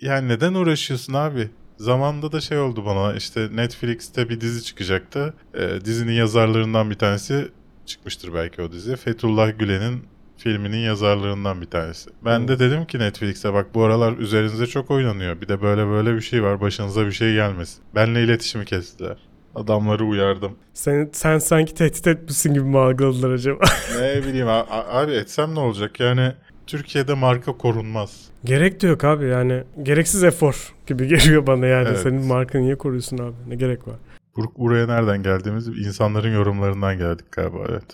yani 0.00 0.28
neden 0.28 0.54
uğraşıyorsun 0.54 1.12
abi? 1.12 1.50
Zamanda 1.76 2.32
da 2.32 2.40
şey 2.40 2.58
oldu 2.58 2.84
bana 2.86 3.14
işte 3.14 3.48
Netflix'te 3.52 4.28
bir 4.28 4.40
dizi 4.40 4.64
çıkacaktı. 4.64 5.34
Ee, 5.54 5.84
dizinin 5.84 6.12
yazarlarından 6.12 6.90
bir 6.90 6.94
tanesi 6.94 7.48
çıkmıştır 7.86 8.34
belki 8.34 8.62
o 8.62 8.72
dizi. 8.72 8.96
Fethullah 8.96 9.58
Gülen'in 9.58 10.04
filminin 10.36 10.78
yazarlarından 10.78 11.60
bir 11.60 11.66
tanesi. 11.66 12.10
Ben 12.24 12.48
de 12.48 12.58
dedim 12.58 12.86
ki 12.86 12.98
Netflix'e 12.98 13.52
bak 13.52 13.74
bu 13.74 13.84
aralar 13.84 14.18
üzerinize 14.18 14.66
çok 14.66 14.90
oynanıyor. 14.90 15.40
Bir 15.40 15.48
de 15.48 15.62
böyle 15.62 15.86
böyle 15.86 16.14
bir 16.14 16.20
şey 16.20 16.42
var 16.42 16.60
başınıza 16.60 17.06
bir 17.06 17.12
şey 17.12 17.34
gelmesin. 17.34 17.82
Benle 17.94 18.24
iletişimi 18.24 18.64
kestiler. 18.64 19.16
Adamları 19.54 20.04
uyardım. 20.04 20.56
Sen, 20.74 21.10
sen 21.12 21.38
sanki 21.38 21.74
tehdit 21.74 22.06
etmişsin 22.06 22.54
gibi 22.54 22.64
mi 22.64 22.78
algıladılar 22.78 23.30
acaba? 23.30 23.64
ne 24.00 24.22
bileyim 24.24 24.48
abi 24.48 25.12
etsem 25.12 25.54
ne 25.54 25.60
olacak 25.60 26.00
yani 26.00 26.32
Türkiye'de 26.68 27.14
marka 27.14 27.52
korunmaz. 27.52 28.28
Gerek 28.44 28.82
de 28.82 28.86
yok 28.86 29.04
abi 29.04 29.26
yani. 29.26 29.62
Gereksiz 29.82 30.24
efor 30.24 30.72
gibi 30.86 31.06
geliyor 31.08 31.46
bana 31.46 31.66
yani. 31.66 31.88
Evet. 31.88 31.98
Senin 31.98 32.26
markanı 32.26 32.62
niye 32.62 32.78
koruyorsun 32.78 33.18
abi? 33.18 33.34
Ne 33.48 33.54
gerek 33.54 33.88
var? 33.88 33.96
Bur- 34.36 34.58
buraya 34.58 34.86
nereden 34.86 35.22
geldiğimiz 35.22 35.68
insanların 35.68 36.34
yorumlarından 36.34 36.98
geldik 36.98 37.32
galiba 37.32 37.58
evet. 37.68 37.84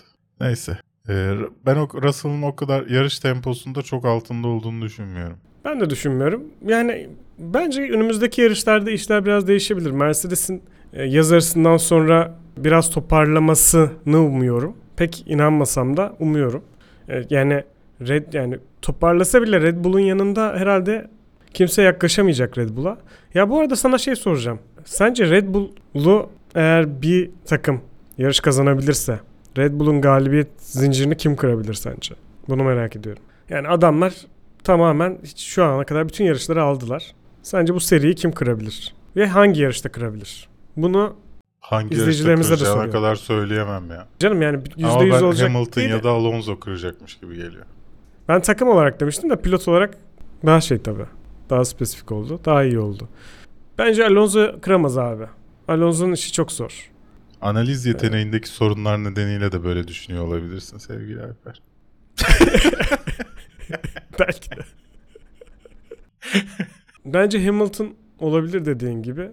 Neyse. 0.41 0.77
Ee, 1.09 1.33
ben 1.65 1.75
o 1.75 1.87
Russell'ın 2.01 2.41
o 2.41 2.55
kadar 2.55 2.85
yarış 2.87 3.19
temposunda 3.19 3.81
çok 3.81 4.05
altında 4.05 4.47
olduğunu 4.47 4.81
düşünmüyorum. 4.81 5.37
Ben 5.65 5.79
de 5.79 5.89
düşünmüyorum. 5.89 6.43
Yani 6.65 7.09
bence 7.39 7.81
önümüzdeki 7.81 8.41
yarışlarda 8.41 8.91
işler 8.91 9.25
biraz 9.25 9.47
değişebilir. 9.47 9.91
Mercedes'in 9.91 10.61
e, 10.93 11.03
yaz 11.03 11.31
arasından 11.31 11.77
sonra 11.77 12.35
biraz 12.57 12.91
toparlamasını 12.91 14.19
umuyorum. 14.19 14.77
Pek 14.95 15.23
inanmasam 15.27 15.97
da 15.97 16.15
umuyorum. 16.19 16.63
E, 17.09 17.23
yani 17.29 17.63
Red 18.01 18.33
yani 18.33 18.57
toparlasa 18.81 19.41
bile 19.41 19.61
Red 19.61 19.83
Bull'un 19.83 19.99
yanında 19.99 20.53
herhalde 20.57 21.07
kimse 21.53 21.81
yaklaşamayacak 21.81 22.57
Red 22.57 22.69
Bull'a. 22.69 22.97
Ya 23.33 23.49
bu 23.49 23.59
arada 23.59 23.75
sana 23.75 23.97
şey 23.97 24.15
soracağım. 24.15 24.59
Sence 24.85 25.29
Red 25.29 25.47
Bull'u 25.53 26.29
eğer 26.55 27.01
bir 27.01 27.29
takım 27.45 27.81
yarış 28.17 28.39
kazanabilirse 28.39 29.19
Red 29.57 29.73
Bull'un 29.73 30.01
galibiyet 30.01 30.47
zincirini 30.57 31.17
kim 31.17 31.35
kırabilir 31.35 31.73
sence? 31.73 32.15
Bunu 32.49 32.63
merak 32.63 32.95
ediyorum. 32.95 33.23
Yani 33.49 33.67
adamlar 33.67 34.13
tamamen 34.63 35.17
hiç 35.23 35.39
şu 35.39 35.63
ana 35.63 35.83
kadar 35.83 36.07
bütün 36.07 36.25
yarışları 36.25 36.63
aldılar. 36.63 37.13
Sence 37.43 37.73
bu 37.73 37.79
seriyi 37.79 38.15
kim 38.15 38.31
kırabilir? 38.31 38.95
Ve 39.15 39.27
hangi 39.27 39.61
yarışta 39.61 39.89
kırabilir? 39.91 40.47
Bunu 40.77 41.15
Hangi 41.59 41.95
İzleyicilerimize 41.95 42.53
de 42.53 42.57
soruyorum. 42.57 42.91
kadar 42.91 43.15
söyleyemem 43.15 43.89
ya. 43.91 44.07
canım 44.19 44.41
yani 44.41 44.59
Ama 44.83 45.03
%100 45.03 45.11
ben 45.11 45.21
olacak 45.23 45.49
Hamilton 45.49 45.75
değil 45.81 45.89
de- 45.89 45.93
ya 45.93 46.03
da 46.03 46.09
Alonso 46.09 46.59
kıracakmış 46.59 47.19
gibi 47.19 47.35
geliyor. 47.35 47.65
Ben 48.27 48.41
takım 48.41 48.69
olarak 48.69 48.99
demiştim 48.99 49.29
de 49.29 49.41
pilot 49.41 49.67
olarak 49.67 49.97
daha 50.45 50.61
şey 50.61 50.77
tabii. 50.81 51.05
Daha 51.49 51.65
spesifik 51.65 52.11
oldu. 52.11 52.39
Daha 52.45 52.63
iyi 52.63 52.79
oldu. 52.79 53.09
Bence 53.77 54.05
Alonso 54.05 54.59
kıramaz 54.61 54.97
abi. 54.97 55.23
Alonso'nun 55.67 56.13
işi 56.13 56.31
çok 56.33 56.51
zor. 56.51 56.91
Analiz 57.41 57.85
yeteneğindeki 57.85 58.49
sorunlar 58.49 59.03
nedeniyle 59.03 59.51
de 59.51 59.63
böyle 59.63 59.87
düşünüyor 59.87 60.25
olabilirsin 60.27 60.77
sevgili 60.77 61.21
Alper. 61.21 61.61
Belki 64.19 64.49
de. 64.51 64.61
Bence 67.05 67.45
Hamilton 67.45 67.95
olabilir 68.19 68.65
dediğin 68.65 69.03
gibi. 69.03 69.31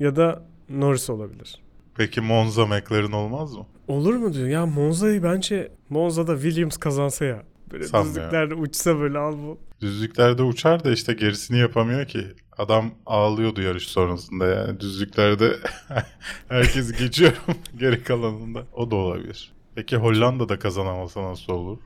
Ya 0.00 0.16
da 0.16 0.42
Norris 0.68 1.10
olabilir. 1.10 1.60
Peki 1.94 2.20
Monza 2.20 2.66
McLaren 2.66 3.12
olmaz 3.12 3.56
mı? 3.56 3.66
Olur 3.88 4.14
mu 4.14 4.32
diyor. 4.32 4.48
Ya 4.48 4.66
Monza'yı 4.66 5.22
bence 5.22 5.72
Monza'da 5.88 6.34
Williams 6.34 6.76
kazansa 6.76 7.24
ya. 7.24 7.42
Böyle 7.72 7.84
Sanmıyorum. 7.84 8.16
düzlüklerde 8.20 8.54
uçsa 8.54 8.98
böyle 8.98 9.18
al 9.18 9.32
bu. 9.38 9.58
Düzlüklerde 9.80 10.42
uçar 10.42 10.84
da 10.84 10.92
işte 10.92 11.12
gerisini 11.12 11.58
yapamıyor 11.58 12.06
ki. 12.06 12.26
Adam 12.58 12.90
ağlıyordu 13.06 13.62
yarış 13.62 13.86
sonrasında 13.88 14.46
yani 14.46 14.80
düzlüklerde 14.80 15.56
herkes 16.48 16.92
geçiyorum 16.98 17.36
geri 17.78 18.04
kalanında. 18.04 18.62
O 18.72 18.90
da 18.90 18.96
olabilir. 18.96 19.52
Peki 19.74 19.96
Hollanda'da 19.96 20.58
kazanamasa 20.58 21.22
nasıl 21.30 21.52
olur? 21.52 21.78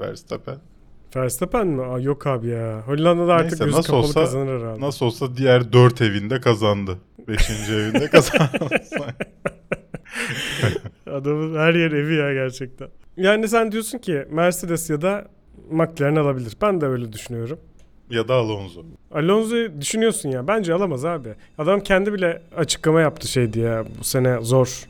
Verstappen. 0.00 0.56
Verstappen 1.16 1.66
mi? 1.66 1.82
Aa, 1.82 1.98
yok 1.98 2.26
abi 2.26 2.48
ya. 2.48 2.82
Hollanda'da 2.86 3.34
artık 3.34 3.60
Neyse, 3.60 3.76
kapalı 3.76 3.96
olsa- 3.96 4.20
kazanır 4.20 4.60
herhalde. 4.60 4.80
Nasıl 4.80 5.06
olsa 5.06 5.36
diğer 5.36 5.72
dört 5.72 6.02
evinde 6.02 6.40
kazandı. 6.40 6.98
Beşinci 7.28 7.72
evinde 7.72 8.08
kazandı. 8.10 8.50
Adamın 11.06 11.58
her 11.58 11.74
yer 11.74 11.92
evi 11.92 12.14
ya 12.14 12.32
gerçekten. 12.34 12.88
Yani 13.16 13.48
sen 13.48 13.72
diyorsun 13.72 13.98
ki 13.98 14.24
Mercedes 14.30 14.90
ya 14.90 15.02
da 15.02 15.28
McLaren 15.70 16.16
alabilir. 16.16 16.56
Ben 16.62 16.80
de 16.80 16.86
öyle 16.86 17.12
düşünüyorum. 17.12 17.58
ya 18.10 18.28
da 18.28 18.34
Alonso. 18.34 18.82
Alonso'yu 19.14 19.80
düşünüyorsun 19.80 20.28
ya. 20.28 20.48
Bence 20.48 20.74
alamaz 20.74 21.04
abi. 21.04 21.28
Adam 21.58 21.80
kendi 21.80 22.12
bile 22.12 22.42
açıklama 22.56 23.00
yaptı 23.00 23.28
şey 23.28 23.52
diye. 23.52 23.82
Bu 23.98 24.04
sene 24.04 24.38
zor 24.40 24.84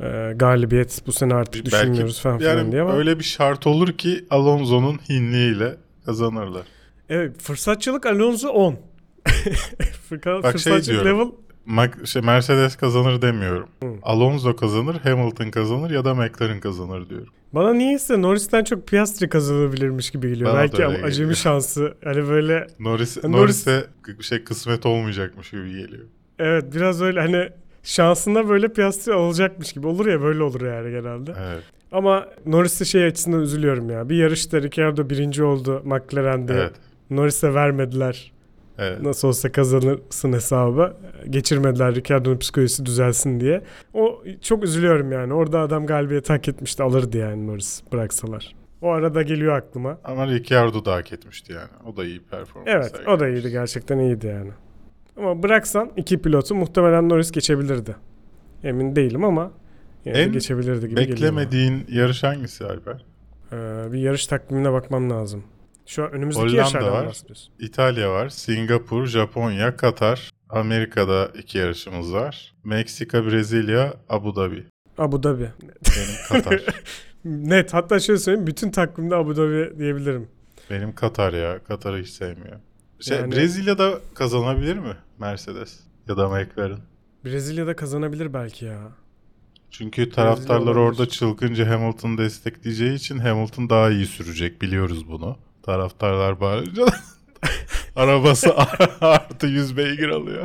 e, 0.00 0.32
galibiyet. 0.36 1.02
Bu 1.06 1.12
sene 1.12 1.34
artık 1.34 1.64
düşünmüyoruz 1.64 2.20
falan 2.20 2.38
filan 2.38 2.58
yani 2.58 2.72
diye 2.72 2.82
ama. 2.82 2.92
öyle 2.96 3.18
bir 3.18 3.24
şart 3.24 3.66
olur 3.66 3.92
ki 3.92 4.24
Alonso'nun 4.30 4.98
hinliğiyle 5.10 5.76
kazanırlar. 6.06 6.62
Evet 7.08 7.42
fırsatçılık 7.42 8.06
Alonso 8.06 8.48
10. 8.48 8.76
Fırka- 10.10 10.42
Bak 10.42 10.42
şey 10.42 10.72
fırsatçılık 10.72 10.86
diyorum. 11.04 11.06
level 11.20 11.32
Mac- 11.68 12.06
şey, 12.06 12.22
Mercedes 12.22 12.76
kazanır 12.76 13.22
demiyorum. 13.22 13.68
Hı. 13.82 13.88
Alonso 14.02 14.56
kazanır, 14.56 14.96
Hamilton 14.96 15.50
kazanır 15.50 15.90
ya 15.90 16.04
da 16.04 16.14
McLaren 16.14 16.60
kazanır 16.60 17.08
diyorum. 17.08 17.32
Bana 17.52 17.74
niyeyse 17.74 18.22
Norris'ten 18.22 18.64
çok 18.64 18.88
Piastri 18.88 19.28
kazanabilirmiş 19.28 20.10
gibi 20.10 20.28
geliyor. 20.28 20.50
Bana 20.50 20.58
Belki 20.60 20.86
acemi 20.86 21.10
geliyor. 21.10 21.34
şansı. 21.34 21.94
Hani 22.04 22.28
böyle 22.28 22.66
Norris, 22.80 23.16
Norris- 23.16 23.32
Norris'e 23.32 23.84
bir 24.18 24.24
şey 24.24 24.44
kısmet 24.44 24.86
olmayacakmış 24.86 25.50
gibi 25.50 25.68
geliyor. 25.68 26.04
evet 26.38 26.64
biraz 26.74 27.02
öyle 27.02 27.20
hani 27.20 27.48
şansında 27.82 28.48
böyle 28.48 28.68
Piastri 28.72 29.12
olacakmış 29.12 29.72
gibi. 29.72 29.86
Olur 29.86 30.06
ya 30.06 30.22
böyle 30.22 30.42
olur 30.42 30.60
yani 30.60 30.90
genelde. 30.90 31.34
Evet. 31.40 31.62
Ama 31.92 32.26
Norris'e 32.46 32.84
şey 32.84 33.04
açısından 33.04 33.40
üzülüyorum 33.40 33.90
ya. 33.90 34.08
Bir 34.08 34.16
yarışta 34.16 34.62
Ricciardo 34.62 35.10
birinci 35.10 35.42
oldu 35.44 35.82
McLaren'de. 35.84 36.52
Evet. 36.54 36.72
Norris'e 37.10 37.54
vermediler. 37.54 38.31
Evet. 38.78 39.02
Nasıl 39.02 39.28
olsa 39.28 39.52
kazanırsın 39.52 40.32
hesabı. 40.32 40.96
Geçirmediler 41.30 41.94
Ricciardo'nun 41.94 42.38
psikolojisi 42.38 42.86
düzelsin 42.86 43.40
diye. 43.40 43.62
O 43.94 44.22
çok 44.40 44.64
üzülüyorum 44.64 45.12
yani. 45.12 45.34
Orada 45.34 45.60
adam 45.60 45.86
galibiyet 45.86 46.30
hak 46.30 46.48
etmişti. 46.48 46.82
Alırdı 46.82 47.18
yani 47.18 47.46
Norris 47.46 47.82
bıraksalar. 47.92 48.54
O 48.82 48.90
arada 48.90 49.22
geliyor 49.22 49.56
aklıma. 49.56 49.98
Ama 50.04 50.26
Ricciardo 50.26 50.84
da 50.84 50.94
hak 50.94 51.12
etmişti 51.12 51.52
yani. 51.52 51.68
O 51.92 51.96
da 51.96 52.04
iyi 52.04 52.20
performans. 52.20 52.68
Evet 52.68 53.08
o 53.08 53.20
da 53.20 53.28
iyiydi 53.28 53.50
gerçekten 53.50 53.98
iyiydi 53.98 54.26
yani. 54.26 54.50
Ama 55.16 55.42
bıraksan 55.42 55.90
iki 55.96 56.22
pilotu 56.22 56.54
muhtemelen 56.54 57.08
Norris 57.08 57.30
geçebilirdi. 57.32 57.96
Emin 58.64 58.96
değilim 58.96 59.24
ama 59.24 59.50
de 60.04 60.10
En 60.10 60.32
geçebilirdi 60.32 60.88
gibi 60.88 61.00
geliyor. 61.00 61.08
bana. 61.08 61.16
Beklemediğin 61.16 61.86
yarış 61.88 62.22
hangisi 62.22 62.64
Alper? 62.64 63.04
Ee, 63.52 63.92
bir 63.92 63.98
yarış 63.98 64.26
takvimine 64.26 64.72
bakmam 64.72 65.10
lazım. 65.10 65.44
Şu 65.86 66.04
an 66.04 66.12
önümüzdeki 66.12 66.44
Hollanda 66.46 66.60
yarışlardan 66.60 66.92
var. 66.92 67.06
bahsediyorsun. 67.06 67.54
İtalya 67.58 68.10
var, 68.12 68.28
Singapur, 68.28 69.06
Japonya, 69.06 69.76
Katar, 69.76 70.30
Amerika'da 70.48 71.26
iki 71.38 71.58
yarışımız 71.58 72.12
var. 72.12 72.54
Meksika, 72.64 73.24
Brezilya, 73.26 73.94
Abu 74.08 74.36
Dhabi. 74.36 74.64
Abu 74.98 75.22
Dhabi. 75.22 75.50
Benim 75.96 76.16
Katar. 76.42 76.62
Net. 77.24 77.74
Hatta 77.74 78.00
şöyle 78.00 78.18
söyleyeyim. 78.18 78.46
Bütün 78.46 78.70
takvimde 78.70 79.14
Abu 79.16 79.36
Dhabi 79.36 79.78
diyebilirim. 79.78 80.28
Benim 80.70 80.94
Katar 80.94 81.32
ya. 81.32 81.58
Katar'ı 81.64 81.98
hiç 82.02 82.08
sevmiyorum. 82.08 82.60
Şey, 83.00 83.16
Yani- 83.18 83.32
Brezilya'da 83.32 83.98
kazanabilir 84.14 84.76
mi 84.76 84.96
Mercedes? 85.18 85.80
Ya 86.08 86.16
da 86.16 86.28
McLaren? 86.28 86.78
Brezilya'da 87.24 87.76
kazanabilir 87.76 88.34
belki 88.34 88.64
ya. 88.64 88.78
Çünkü 89.70 90.10
taraftarlar 90.10 90.76
orada 90.76 91.08
çılgınca 91.08 91.70
Hamilton'ı 91.70 92.18
destekleyeceği 92.18 92.94
için 92.94 93.18
Hamilton 93.18 93.70
daha 93.70 93.90
iyi 93.90 94.06
sürecek. 94.06 94.62
Biliyoruz 94.62 95.08
bunu. 95.08 95.36
Taraftarlar 95.62 96.40
bağırınca 96.40 96.84
arabası 97.96 98.54
artı 99.00 99.46
100 99.46 99.76
beygir 99.76 100.08
alıyor. 100.08 100.44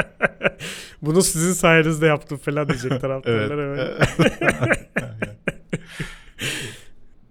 Bunu 1.02 1.22
sizin 1.22 1.52
sayenizde 1.52 2.06
yaptım 2.06 2.38
falan 2.38 2.68
diyecek 2.68 3.00
taraftarlar. 3.00 3.58
evet. 3.58 4.08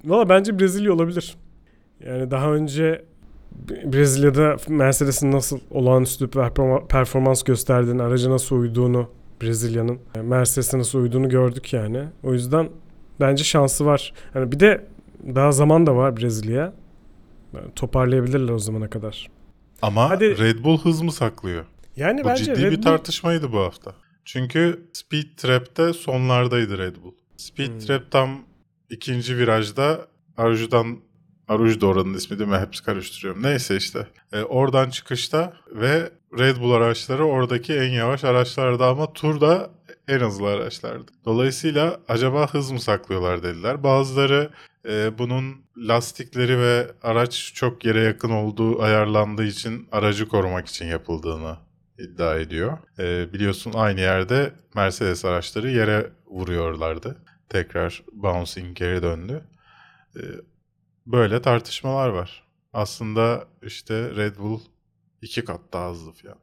Valla 0.05 0.29
bence 0.29 0.59
Brezilya 0.59 0.93
olabilir. 0.93 1.35
Yani 2.05 2.31
daha 2.31 2.53
önce 2.53 3.05
Brezilya'da 3.85 4.55
Mercedes'in 4.69 5.31
nasıl 5.31 5.59
olağanüstü 5.71 6.25
performa- 6.25 6.87
performans 6.87 7.43
gösterdiğini, 7.43 8.03
aracı 8.03 8.29
nasıl 8.29 8.55
uyduğunu 8.55 9.09
Brezilya'nın 9.41 9.99
e, 10.15 10.21
Mercedes'e 10.21 10.79
nasıl 10.79 10.99
uyduğunu 10.99 11.29
gördük 11.29 11.73
yani. 11.73 12.03
O 12.23 12.33
yüzden 12.33 12.69
bence 13.19 13.43
şansı 13.43 13.85
var. 13.85 14.13
Hani 14.33 14.51
bir 14.51 14.59
de 14.59 14.85
daha 15.35 15.51
zaman 15.51 15.85
da 15.87 15.95
var 15.95 16.17
Brezilya. 16.17 16.73
Toparlayabilirler 17.75 18.53
o 18.53 18.59
zamana 18.59 18.89
kadar. 18.89 19.27
Ama 19.81 20.09
Hadi- 20.09 20.37
Red 20.37 20.63
Bull 20.63 20.77
hız 20.81 21.01
mı 21.01 21.11
saklıyor? 21.11 21.65
Yani 21.95 22.23
Bu 22.23 22.27
bence 22.27 22.43
ciddi 22.43 22.61
Red 22.63 22.71
bir 22.71 22.77
Bull- 22.77 22.81
tartışmaydı 22.83 23.51
bu 23.51 23.59
hafta. 23.59 23.91
Çünkü 24.25 24.89
Speed 24.93 25.25
Trap'te 25.37 25.93
sonlardaydı 25.93 26.77
Red 26.77 26.95
Bull. 27.03 27.11
Speed 27.37 27.67
Hmm. 27.71 27.79
Trap 27.79 28.11
tam 28.11 28.39
ikinci 28.89 29.37
virajda 29.37 30.07
Aruj'dan 30.37 30.97
Aruj 31.47 31.81
da 31.81 31.85
oranın 31.87 32.13
ismi 32.13 32.39
değil 32.39 32.49
mi? 32.49 32.57
Hepsi 32.57 32.83
karıştırıyorum. 32.83 33.43
Neyse 33.43 33.75
işte. 33.77 34.07
E, 34.33 34.41
oradan 34.41 34.89
çıkışta 34.89 35.53
ve 35.71 36.09
Red 36.39 36.57
Bull 36.57 36.71
araçları 36.71 37.25
oradaki 37.25 37.73
en 37.73 37.89
yavaş 37.91 38.23
araçlardı 38.23 38.83
ama 38.85 39.13
turda 39.13 39.69
en 40.07 40.19
hızlı 40.19 40.47
araçlardı. 40.47 41.11
Dolayısıyla 41.25 41.99
acaba 42.07 42.53
hız 42.53 42.71
mı 42.71 42.79
saklıyorlar 42.79 43.43
dediler. 43.43 43.83
Bazıları 43.83 44.49
e, 44.87 45.17
bunun 45.17 45.55
lastikleri 45.77 46.59
ve 46.59 46.87
araç 47.03 47.51
çok 47.53 47.85
yere 47.85 48.01
yakın 48.01 48.29
olduğu 48.29 48.81
ayarlandığı 48.81 49.45
için 49.45 49.87
aracı 49.91 50.27
korumak 50.27 50.67
için 50.67 50.85
yapıldığını 50.85 51.57
iddia 51.99 52.35
ediyor. 52.37 52.77
E, 52.99 53.33
biliyorsun 53.33 53.73
aynı 53.75 53.99
yerde 53.99 54.53
Mercedes 54.75 55.25
araçları 55.25 55.71
yere 55.71 56.11
vuruyorlardı. 56.25 57.17
Tekrar 57.49 58.03
bouncing 58.11 58.77
geri 58.77 59.03
döndü. 59.03 59.43
E, 60.15 60.21
böyle 61.05 61.41
tartışmalar 61.41 62.09
var. 62.09 62.43
Aslında 62.73 63.47
işte 63.61 64.15
Red 64.15 64.37
Bull 64.37 64.59
iki 65.21 65.45
kat 65.45 65.59
daha 65.73 65.91
hızlı 65.91 66.11
falan. 66.11 66.37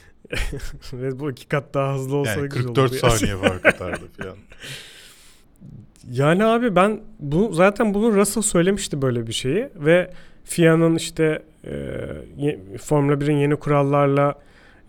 Red 1.02 1.20
Bull 1.20 1.32
iki 1.32 1.48
kat 1.48 1.74
daha 1.74 1.94
hızlı 1.94 2.16
olsa 2.16 2.30
Yani 2.30 2.48
güzel 2.48 2.62
44 2.66 2.78
olurdu 2.78 3.06
ya. 3.06 3.10
saniye 3.10 3.36
fark 3.36 3.66
atardı 3.74 4.04
falan. 4.18 4.36
Yani 6.10 6.44
abi 6.44 6.76
ben 6.76 7.00
bu 7.18 7.52
zaten 7.52 7.94
bunu 7.94 8.16
Russell 8.16 8.42
söylemişti 8.42 9.02
böyle 9.02 9.26
bir 9.26 9.32
şeyi 9.32 9.68
ve 9.74 10.10
FIA'nın 10.44 10.94
işte 10.96 11.42
e, 11.64 12.78
Formula 12.78 13.14
1'in 13.14 13.36
yeni 13.36 13.56
kurallarla 13.56 14.34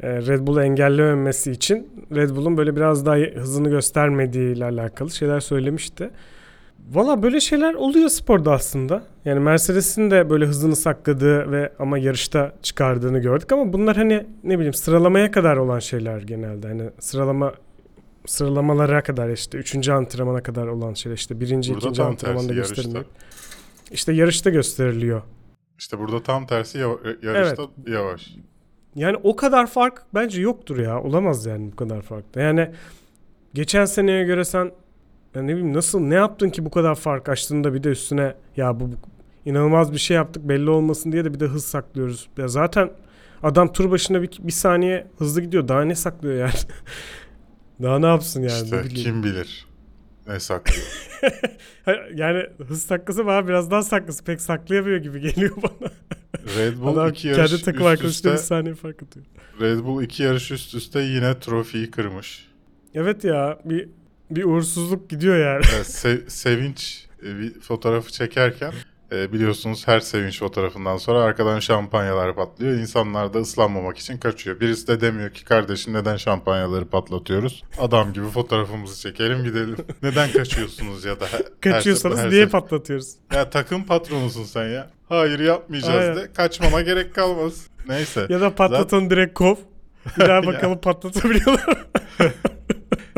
e, 0.04 0.08
Red 0.10 0.48
Bull'u 0.48 0.62
engellememesi 0.64 1.52
için 1.52 2.06
Red 2.16 2.30
Bull'un 2.30 2.58
böyle 2.58 2.76
biraz 2.76 3.06
daha 3.06 3.16
hızını 3.16 3.70
göstermediği 3.70 4.56
ile 4.56 4.66
alakalı 4.66 5.12
şeyler 5.12 5.40
söylemişti. 5.40 6.10
Valla 6.92 7.24
böyle 7.24 7.40
şeyler 7.40 7.74
oluyor 7.74 8.10
sporda 8.10 8.52
aslında. 8.54 9.04
Yani 9.26 9.40
Mercedes'in 9.40 10.12
de 10.12 10.30
böyle 10.30 10.46
hızını 10.46 10.76
sakladığı 10.76 11.52
ve 11.52 11.74
ama 11.80 11.98
yarışta 11.98 12.52
çıkardığını 12.62 13.20
gördük 13.20 13.52
ama 13.52 13.74
bunlar 13.74 13.98
hani 13.98 14.26
ne 14.44 14.56
bileyim 14.58 14.74
sıralamaya 14.74 15.32
kadar 15.32 15.58
olan 15.58 15.80
şeyler 15.80 16.22
genelde. 16.22 16.68
Hani 16.68 16.90
sıralama 17.00 17.54
sıralamalara 18.26 19.04
kadar 19.04 19.30
işte 19.30 19.58
üçüncü 19.58 19.92
antrenmana 19.92 20.44
kadar 20.44 20.68
olan 20.68 20.94
şeyler 20.94 21.18
işte 21.18 21.40
birinci 21.40 21.74
Burada 21.74 21.86
ikinci 21.86 22.04
antrenmanda 22.04 22.54
gösterilmiyor. 22.54 23.06
İşte 23.92 24.14
yarışta 24.14 24.50
gösteriliyor. 24.50 25.22
İşte 25.80 26.00
burada 26.00 26.24
tam 26.24 26.48
tersi 26.48 26.78
yav- 26.78 27.26
yarışta 27.26 27.64
yavaş. 27.88 28.36
Yani 28.96 29.18
o 29.24 29.36
kadar 29.36 29.68
fark 29.68 30.02
bence 30.14 30.42
yoktur 30.42 30.78
ya. 30.78 31.02
Olamaz 31.02 31.46
yani 31.46 31.72
bu 31.72 31.76
kadar 31.76 32.02
fark. 32.02 32.36
da. 32.36 32.42
Yani 32.42 32.72
geçen 33.54 33.86
seneye 33.86 34.24
göre 34.24 34.46
sen 34.46 34.72
ya 35.36 35.42
ne 35.42 35.56
bileyim 35.56 35.74
nasıl 35.74 36.00
ne 36.00 36.16
yaptın 36.16 36.50
ki 36.50 36.66
bu 36.66 36.72
kadar 36.72 36.96
fark 36.96 37.30
açtığında 37.30 37.74
bir 37.74 37.84
de 37.84 37.90
üstüne 37.90 38.36
ya 38.58 38.80
bu, 38.80 38.92
bu 38.92 38.96
inanılmaz 39.46 39.94
bir 39.94 39.98
şey 39.98 40.16
yaptık 40.16 40.50
belli 40.50 40.70
olmasın 40.70 41.12
diye 41.12 41.26
de 41.26 41.34
bir 41.34 41.40
de 41.40 41.46
hız 41.46 41.66
saklıyoruz. 41.66 42.30
Ya 42.38 42.48
zaten 42.48 42.92
adam 43.44 43.74
tur 43.74 43.92
başına 43.92 44.22
bir, 44.22 44.30
bir 44.40 44.52
saniye 44.52 45.08
hızlı 45.18 45.42
gidiyor. 45.42 45.68
Daha 45.68 45.82
ne 45.82 45.96
saklıyor 45.96 46.36
yani? 46.36 46.52
Daha 47.82 48.00
ne 48.00 48.06
yapsın 48.06 48.42
yani? 48.42 48.64
işte 48.64 48.84
ne 48.84 48.88
kim 48.88 49.24
bilir 49.24 49.68
ne 50.28 50.40
saklıyor. 50.40 50.88
yani 52.16 52.44
hız 52.68 52.84
saklasa 52.84 53.26
bana 53.26 53.48
biraz 53.48 53.72
daha 53.72 53.84
saklası. 53.84 54.24
Pek 54.24 54.42
saklayamıyor 54.42 54.98
gibi 54.98 55.20
geliyor 55.20 55.56
bana. 55.58 55.92
Red 56.58 56.78
Bull 56.80 56.88
Adam 56.88 57.10
iki 57.10 57.28
yarış 57.28 57.52
kendi 57.52 57.64
takım 57.64 57.82
üst 57.82 57.88
arkadaşına 57.88 58.32
bir 58.32 58.36
üste 58.36 58.48
saniye 58.48 58.76
fark 58.76 59.04
atıyor. 59.04 59.26
Red 59.62 59.84
Bull 59.84 60.04
iki 60.04 60.24
yarış 60.24 60.52
üst 60.52 60.76
üste 60.76 61.00
yine 61.00 61.40
trofiyi 61.40 61.92
kırmış. 61.92 62.48
Evet 62.94 63.24
ya 63.24 63.60
bir 63.66 63.90
bir 64.32 64.44
uğursuzluk 64.44 65.10
gidiyor 65.10 65.38
yani. 65.38 65.62
Evet, 65.76 65.86
se- 65.88 66.30
sevinç 66.30 67.06
e, 67.24 67.40
bir 67.40 67.60
fotoğrafı 67.60 68.12
çekerken 68.12 68.74
e, 69.12 69.34
biliyorsunuz 69.34 69.88
her 69.88 70.00
sevinç 70.00 70.40
fotoğrafından 70.40 70.98
sonra 70.98 71.22
arkadan 71.22 71.60
şampanyalar 71.60 72.36
patlıyor. 72.36 72.74
İnsanlar 72.78 73.34
da 73.34 73.40
ıslanmamak 73.40 73.98
için 73.98 74.18
kaçıyor. 74.18 74.60
Birisi 74.60 74.88
de 74.88 75.02
demiyor 75.02 75.30
ki 75.34 75.46
kardeşim 75.46 75.94
neden 75.94 76.18
şampanyaları 76.18 76.86
patlatıyoruz? 76.90 77.64
Adam 77.78 78.14
gibi 78.14 78.26
fotoğrafımızı 78.28 79.02
çekelim 79.02 79.44
gidelim. 79.44 79.76
Neden 80.04 80.32
kaçıyorsunuz 80.32 81.06
ya 81.06 81.20
da 81.20 81.26
her- 81.32 81.42
Kaçıyorsanız 81.74 82.18
her- 82.18 82.24
her 82.24 82.30
niye 82.32 82.44
sef- 82.46 82.50
patlatıyoruz? 82.52 83.14
Ya 83.34 83.50
takım 83.50 83.84
patronusun 83.86 84.44
sen 84.44 84.68
ya. 84.68 84.90
Hayır 85.10 85.40
yapmayacağız 85.40 85.96
Aynen. 86.10 86.16
de. 86.16 86.34
Kaçmana 86.34 86.82
gerek 86.82 87.16
kalmaz. 87.16 87.68
Neyse. 87.88 88.26
Ya 88.30 88.42
da 88.42 88.56
patlatanı 88.56 89.10
direkt 89.10 89.34
kov. 89.34 89.56
Bir 90.20 90.28
daha 90.28 90.44
bakalım 90.46 90.78
patlatabiliyorlar. 90.82 91.66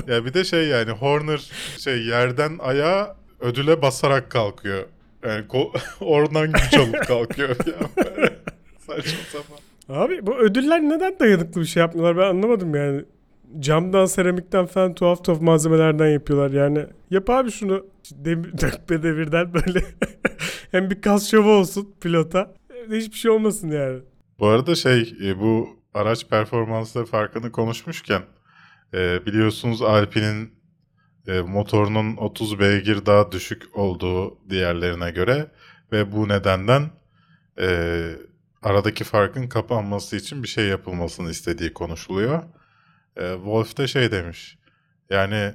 Ya 0.07 0.25
bir 0.25 0.33
de 0.33 0.43
şey 0.43 0.67
yani 0.67 0.91
Horner 0.91 1.51
şey 1.77 2.05
yerden 2.05 2.57
ayağa 2.59 3.15
ödüle 3.39 3.81
basarak 3.81 4.31
kalkıyor. 4.31 4.85
Yani 5.25 5.45
oradan 6.01 6.51
güç 6.51 6.73
alıp 6.73 7.07
kalkıyor. 7.07 7.49
Ya 7.67 8.05
böyle 8.05 8.39
Saçma 8.87 9.19
sapan. 9.31 9.57
Abi 9.89 10.25
bu 10.25 10.37
ödüller 10.37 10.81
neden 10.81 11.19
dayanıklı 11.19 11.61
bir 11.61 11.65
şey 11.65 11.81
yapmıyorlar 11.81 12.17
ben 12.17 12.29
anlamadım 12.29 12.75
yani. 12.75 13.05
Camdan, 13.59 14.05
seramikten 14.05 14.65
falan 14.65 14.93
tuhaf 14.93 15.23
tuhaf 15.23 15.41
malzemelerden 15.41 16.07
yapıyorlar 16.07 16.51
yani. 16.51 16.85
Yap 17.11 17.29
abi 17.29 17.51
şunu 17.51 17.85
demir, 18.11 18.51
dökme 18.61 19.03
demirden 19.03 19.53
böyle. 19.53 19.83
Hem 20.71 20.89
bir 20.89 21.01
kas 21.01 21.31
şovu 21.31 21.49
olsun 21.49 21.93
pilota. 22.01 22.53
Hem 22.73 22.91
de 22.91 22.97
hiçbir 22.97 23.17
şey 23.17 23.31
olmasın 23.31 23.71
yani. 23.71 23.99
Bu 24.39 24.47
arada 24.47 24.75
şey 24.75 25.13
e, 25.23 25.39
bu 25.39 25.69
araç 25.93 26.27
performansları 26.27 27.05
farkını 27.05 27.51
konuşmuşken 27.51 28.21
e, 28.93 29.25
biliyorsunuz 29.25 29.81
Alpine'in 29.81 30.53
e, 31.27 31.41
motorunun 31.41 32.17
30 32.17 32.59
beygir 32.59 33.05
daha 33.05 33.31
düşük 33.31 33.77
olduğu 33.77 34.49
diğerlerine 34.49 35.11
göre 35.11 35.51
ve 35.91 36.11
bu 36.11 36.27
nedenden 36.27 36.89
e, 37.59 38.09
aradaki 38.61 39.03
farkın 39.03 39.47
kapanması 39.47 40.15
için 40.15 40.43
bir 40.43 40.47
şey 40.47 40.67
yapılmasını 40.67 41.31
istediği 41.31 41.73
konuşuluyor. 41.73 42.43
E, 43.17 43.33
Wolf 43.33 43.77
de 43.77 43.87
şey 43.87 44.11
demiş 44.11 44.57
yani 45.09 45.53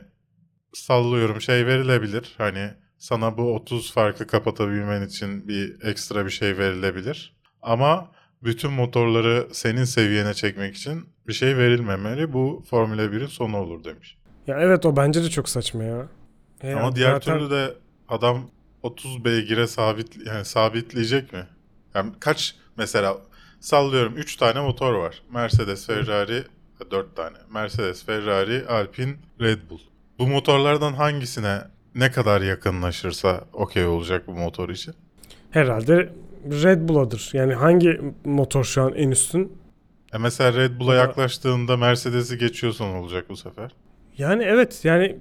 sallıyorum 0.72 1.40
şey 1.40 1.66
verilebilir 1.66 2.34
hani 2.38 2.70
sana 2.98 3.38
bu 3.38 3.54
30 3.54 3.92
farkı 3.92 4.26
kapatabilmen 4.26 5.02
için 5.02 5.48
bir 5.48 5.84
ekstra 5.84 6.26
bir 6.26 6.30
şey 6.30 6.58
verilebilir 6.58 7.36
ama 7.62 8.12
bütün 8.44 8.72
motorları 8.72 9.48
senin 9.52 9.84
seviyene 9.84 10.34
çekmek 10.34 10.76
için 10.76 11.06
bir 11.28 11.32
şey 11.32 11.56
verilmemeli. 11.56 12.32
Bu 12.32 12.62
Formula 12.70 13.02
1'in 13.02 13.26
sonu 13.26 13.56
olur 13.56 13.84
demiş. 13.84 14.16
Ya 14.46 14.60
evet 14.60 14.86
o 14.86 14.96
bence 14.96 15.22
de 15.24 15.30
çok 15.30 15.48
saçma 15.48 15.84
ya. 15.84 16.08
E 16.62 16.74
Ama 16.74 16.96
diğer 16.96 17.12
zaten- 17.12 17.38
türlü 17.38 17.50
de 17.50 17.74
adam 18.08 18.50
30 18.82 19.24
beygire 19.24 19.66
sabit 19.66 20.26
yani 20.26 20.44
sabitleyecek 20.44 21.32
mi? 21.32 21.46
Yani 21.94 22.12
kaç 22.20 22.54
mesela 22.76 23.16
sallıyorum 23.60 24.14
3 24.16 24.36
tane 24.36 24.60
motor 24.60 24.94
var. 24.94 25.22
Mercedes, 25.34 25.86
Ferrari 25.86 26.44
4 26.90 27.16
tane. 27.16 27.36
Mercedes, 27.54 28.04
Ferrari, 28.06 28.66
Alpine, 28.68 29.14
Red 29.40 29.58
Bull. 29.70 29.78
Bu 30.18 30.26
motorlardan 30.26 30.92
hangisine 30.92 31.58
ne 31.94 32.10
kadar 32.10 32.40
yakınlaşırsa 32.40 33.44
okey 33.52 33.86
olacak 33.86 34.26
bu 34.26 34.32
motor 34.32 34.68
için? 34.68 34.94
Herhalde 35.50 36.12
Red 36.44 36.88
Bull'adır. 36.88 37.30
Yani 37.32 37.54
hangi 37.54 38.00
motor 38.24 38.64
şu 38.64 38.82
an 38.82 38.94
en 38.94 39.10
üstün? 39.10 39.52
E 40.14 40.18
mesela 40.18 40.52
Red 40.60 40.80
Bull'a 40.80 40.94
yaklaştığında 40.94 41.76
Mercedes'i 41.76 42.38
geçiyorsan 42.38 42.94
olacak 42.94 43.26
bu 43.28 43.36
sefer. 43.36 43.70
Yani 44.18 44.42
evet 44.44 44.80
yani 44.84 45.16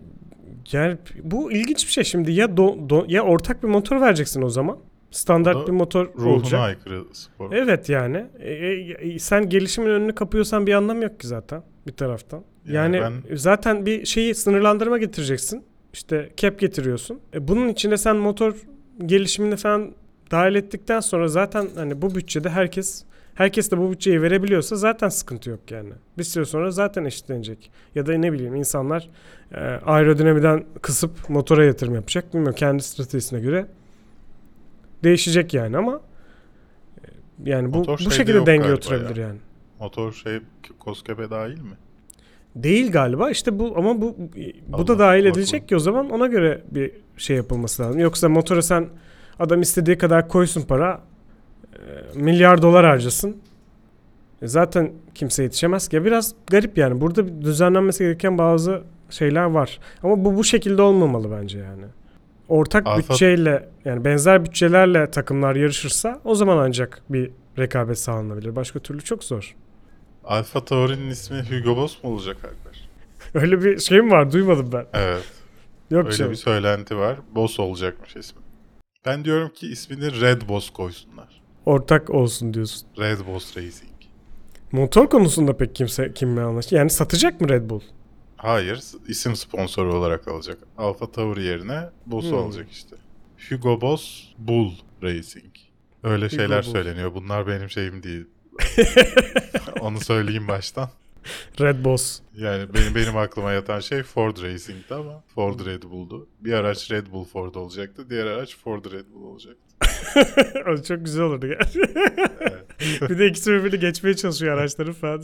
yani 0.72 0.98
bu 1.24 1.52
ilginç 1.52 1.88
bir 1.88 1.92
şey 1.92 2.04
şimdi 2.04 2.32
ya 2.32 2.46
do- 2.46 2.90
do- 2.90 3.12
ya 3.12 3.22
ortak 3.24 3.64
bir 3.64 3.68
motor 3.68 4.02
vereceksin 4.02 4.42
o 4.42 4.50
zaman. 4.50 4.76
O 4.76 4.80
da 4.80 5.18
Standart 5.18 5.68
bir 5.68 5.72
motor 5.72 6.08
Ruhuna 6.18 6.34
olacak. 6.34 6.60
aykırı 6.62 7.04
spor. 7.14 7.52
Evet 7.54 7.90
yani. 7.90 8.26
E, 8.40 8.54
e, 8.54 9.20
sen 9.20 9.50
gelişimin 9.50 9.90
önünü 9.90 10.16
kapıyorsan 10.16 10.68
bir 10.68 10.74
anlam 10.74 11.02
yok 11.02 11.20
ki 11.20 11.28
zaten 11.28 11.64
bir 11.88 11.92
taraftan. 11.92 12.44
Yani 12.66 12.96
Yani, 12.98 13.14
ben- 13.30 13.36
zaten 13.36 13.86
bir 13.86 14.06
şeyi 14.06 14.36
sınırlandırma 14.36 14.98
getireceksin. 14.98 15.64
İşte 15.94 16.30
cap 16.38 16.60
getiriyorsun. 16.60 17.20
E, 17.34 17.48
bunun 17.48 17.68
içine 17.68 17.98
sen 17.98 18.16
motor 18.16 18.54
gelişimini 19.06 19.56
falan 19.56 19.92
dahil 20.32 20.56
ettikten 20.56 21.00
sonra 21.00 21.28
zaten 21.28 21.68
hani 21.76 22.02
bu 22.02 22.16
bütçede 22.16 22.50
herkes 22.50 23.04
herkes 23.36 23.72
de 23.72 23.78
bu 23.78 23.92
bütçeyi 23.92 24.22
verebiliyorsa 24.22 24.76
zaten 24.76 25.10
sıkıntı 25.10 25.50
yok 25.50 25.72
yani. 25.72 25.90
Bir 26.18 26.24
süre 26.24 26.46
sonra 26.46 26.72
zaten 26.72 27.06
eşitlenecek. 27.06 27.72
Ya 27.96 28.06
da 28.06 28.14
ne 28.14 28.34
bileyim 28.34 28.56
insanlar 28.56 29.10
e, 29.52 29.58
aerodinamiden 29.86 30.66
kısıp 30.82 31.30
motora 31.30 31.66
yatırım 31.66 31.96
yapacak. 31.96 32.34
Bilmiyorum 32.34 32.56
kendi 32.56 32.84
stratejisine 32.84 33.40
göre 33.40 33.68
değişecek 35.04 35.54
yani 35.54 35.78
ama 35.78 36.02
e, 37.46 37.50
yani 37.50 37.74
bu 37.74 37.78
Motor 37.78 38.00
bu 38.06 38.12
şekilde 38.12 38.46
denge 38.46 38.74
oturabilir 38.74 39.16
ya. 39.16 39.28
yani. 39.28 39.40
Motor 39.80 40.14
şey 40.14 40.40
koskebe 40.80 41.30
dahil 41.30 41.60
mi? 41.60 41.78
Değil 42.56 42.92
galiba. 42.92 43.30
İşte 43.30 43.60
bu 43.60 43.74
ama 43.78 44.02
bu 44.02 44.16
bu 44.68 44.78
Allah, 44.78 44.88
da 44.88 45.00
dahil 45.00 45.26
bak 45.26 45.32
edilecek 45.32 45.70
ki 45.70 45.76
o 45.76 45.80
zaman 45.80 46.10
ona 46.10 46.28
göre 46.28 46.62
bir 46.72 46.92
şey 47.18 47.36
yapılması 47.36 47.84
lazım. 47.84 48.00
Yoksa 48.00 48.30
motora 48.30 48.62
sen 48.62 48.90
adam 49.40 49.62
istediği 49.62 49.98
kadar 49.98 50.28
koysun 50.28 50.62
para 50.62 51.02
e, 51.74 51.80
milyar 52.20 52.62
dolar 52.62 52.86
harcasın. 52.86 53.38
E, 54.42 54.48
zaten 54.48 54.92
kimse 55.16 55.44
yetişemez 55.44 55.88
ki. 55.88 55.96
Ya 55.96 56.06
Biraz 56.06 56.36
garip 56.48 56.78
yani. 56.78 57.02
Burada 57.02 57.42
düzenlenmesi 57.42 58.04
gereken 58.04 58.38
bazı 58.38 58.82
şeyler 59.10 59.44
var. 59.44 59.80
Ama 60.04 60.26
bu 60.26 60.36
bu 60.36 60.44
şekilde 60.44 60.82
olmamalı 60.82 61.32
bence 61.42 61.60
yani. 61.60 61.86
Ortak 62.50 62.88
Alfa- 62.88 62.98
bütçeyle 62.98 63.70
yani 63.86 64.06
benzer 64.06 64.46
bütçelerle 64.46 65.12
takımlar 65.12 65.56
yarışırsa 65.56 66.22
o 66.24 66.36
zaman 66.36 66.58
ancak 66.58 67.02
bir 67.10 67.32
rekabet 67.58 68.00
sağlanabilir. 68.00 68.56
Başka 68.56 68.80
türlü 68.80 69.02
çok 69.02 69.24
zor. 69.24 69.56
Alfa 70.24 70.66
Tauri'nin 70.66 71.10
ismi 71.10 71.38
Hugo 71.50 71.78
Boss 71.78 72.04
mu 72.04 72.10
olacak 72.10 72.38
Alper? 72.38 72.90
Öyle 73.42 73.64
bir 73.64 73.80
şey 73.80 74.02
mi 74.02 74.12
var? 74.12 74.32
Duymadım 74.32 74.70
ben. 74.74 74.86
Evet. 74.94 75.24
Yok 75.92 76.06
öyle 76.06 76.16
şey. 76.16 76.30
bir 76.30 76.36
söylenti 76.36 76.98
var. 76.98 77.18
Boss 77.36 77.60
olacakmış 77.60 78.16
ismi. 78.16 78.42
Ben 79.06 79.26
diyorum 79.26 79.50
ki 79.50 79.68
ismini 79.68 80.22
Red 80.22 80.42
Boss 80.50 80.70
koysunlar. 80.70 81.42
Ortak 81.66 82.10
olsun 82.10 82.54
diyorsun. 82.54 82.88
Red 83.00 83.20
Boss 83.28 83.58
Racing. 83.58 83.92
Motor 84.72 85.10
konusunda 85.10 85.58
pek 85.58 85.76
kimse 85.76 86.14
kimle 86.14 86.42
anlaştı? 86.42 86.76
Yani 86.76 86.90
satacak 86.90 87.42
mı 87.42 87.50
Red 87.50 87.70
Bull? 87.70 87.82
Hayır, 88.38 88.82
isim 89.08 89.36
sponsoru 89.36 89.94
olarak 89.96 90.28
alacak. 90.28 90.58
Alfa 90.78 91.12
Tauri 91.12 91.44
yerine 91.44 91.90
Boss'u 92.06 92.30
Hmm. 92.32 92.38
alacak 92.38 92.72
işte. 92.72 92.96
Hugo 93.50 93.82
Boss 93.82 94.24
Bull 94.38 94.72
Racing. 95.04 95.54
Öyle 96.04 96.30
şeyler 96.30 96.58
Boss. 96.60 96.72
söyleniyor. 96.72 97.14
Bunlar 97.16 97.48
benim 97.48 97.70
şeyim 97.70 98.04
değil. 98.04 98.26
Onu 99.80 100.00
söyleyeyim 100.00 100.48
baştan. 100.48 100.90
Red 101.62 101.86
Boss. 101.86 102.20
Yani 102.38 102.74
benim 102.74 102.96
benim 102.96 103.18
aklıma 103.18 103.52
yatan 103.52 103.80
şey 103.80 104.04
Ford 104.04 104.38
Racing'ti 104.38 104.94
ama 104.94 105.24
Ford 105.36 105.66
Red 105.66 105.84
Bull'du. 105.84 106.28
Bir 106.40 106.54
araç 106.54 106.92
Red 106.92 107.08
Bull 107.12 107.26
Ford 107.26 107.56
olacaktı. 107.56 108.10
Diğer 108.10 108.26
araç 108.26 108.58
Ford 108.58 108.86
Red 108.86 109.06
Bull 109.14 109.24
olacaktı. 109.24 109.62
o 110.70 110.84
çok 110.84 111.06
güzel 111.06 111.24
olurdu 111.24 111.48
gerçekten. 111.48 112.12
bir 113.10 113.20
de 113.20 113.28
ikisi 113.28 113.52
birbirini 113.52 113.80
geçmeye 113.80 114.16
çalışıyor 114.16 114.58
araçların 114.58 114.94
falan. 114.94 115.24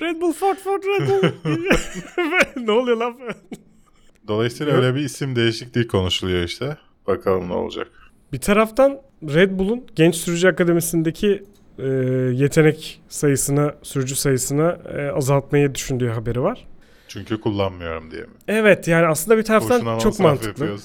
Red 0.00 0.20
Bull, 0.20 0.32
Ford, 0.32 0.56
Ford, 0.56 0.82
Red 0.82 1.08
Bull. 1.08 1.30
ne 2.66 2.72
oluyor 2.72 2.96
lan? 2.96 3.18
Dolayısıyla 4.28 4.72
öyle 4.72 4.94
bir 4.94 5.00
isim 5.00 5.36
değişikliği 5.36 5.86
konuşuluyor 5.86 6.42
işte. 6.42 6.76
Bakalım 7.06 7.48
ne 7.48 7.52
olacak. 7.52 7.88
Bir 8.32 8.40
taraftan 8.40 9.00
Red 9.22 9.58
Bull'un 9.58 9.86
Genç 9.96 10.14
Sürücü 10.14 10.48
Akademisi'ndeki 10.48 11.42
e, 11.82 11.88
yetenek 12.34 13.02
sayısını, 13.08 13.74
sürücü 13.82 14.16
sayısını 14.16 14.78
e, 14.96 15.08
azaltmayı 15.10 15.74
düşündüğü 15.74 16.08
haberi 16.08 16.42
var. 16.42 16.66
Çünkü 17.08 17.40
kullanmıyorum 17.40 18.10
diye 18.10 18.22
mi? 18.22 18.28
Evet 18.48 18.88
yani 18.88 19.06
aslında 19.06 19.38
bir 19.38 19.42
taraftan 19.42 19.80
Boşuna 19.80 19.98
çok 19.98 20.20
mantıklı. 20.20 20.48
yapıyoruz. 20.48 20.84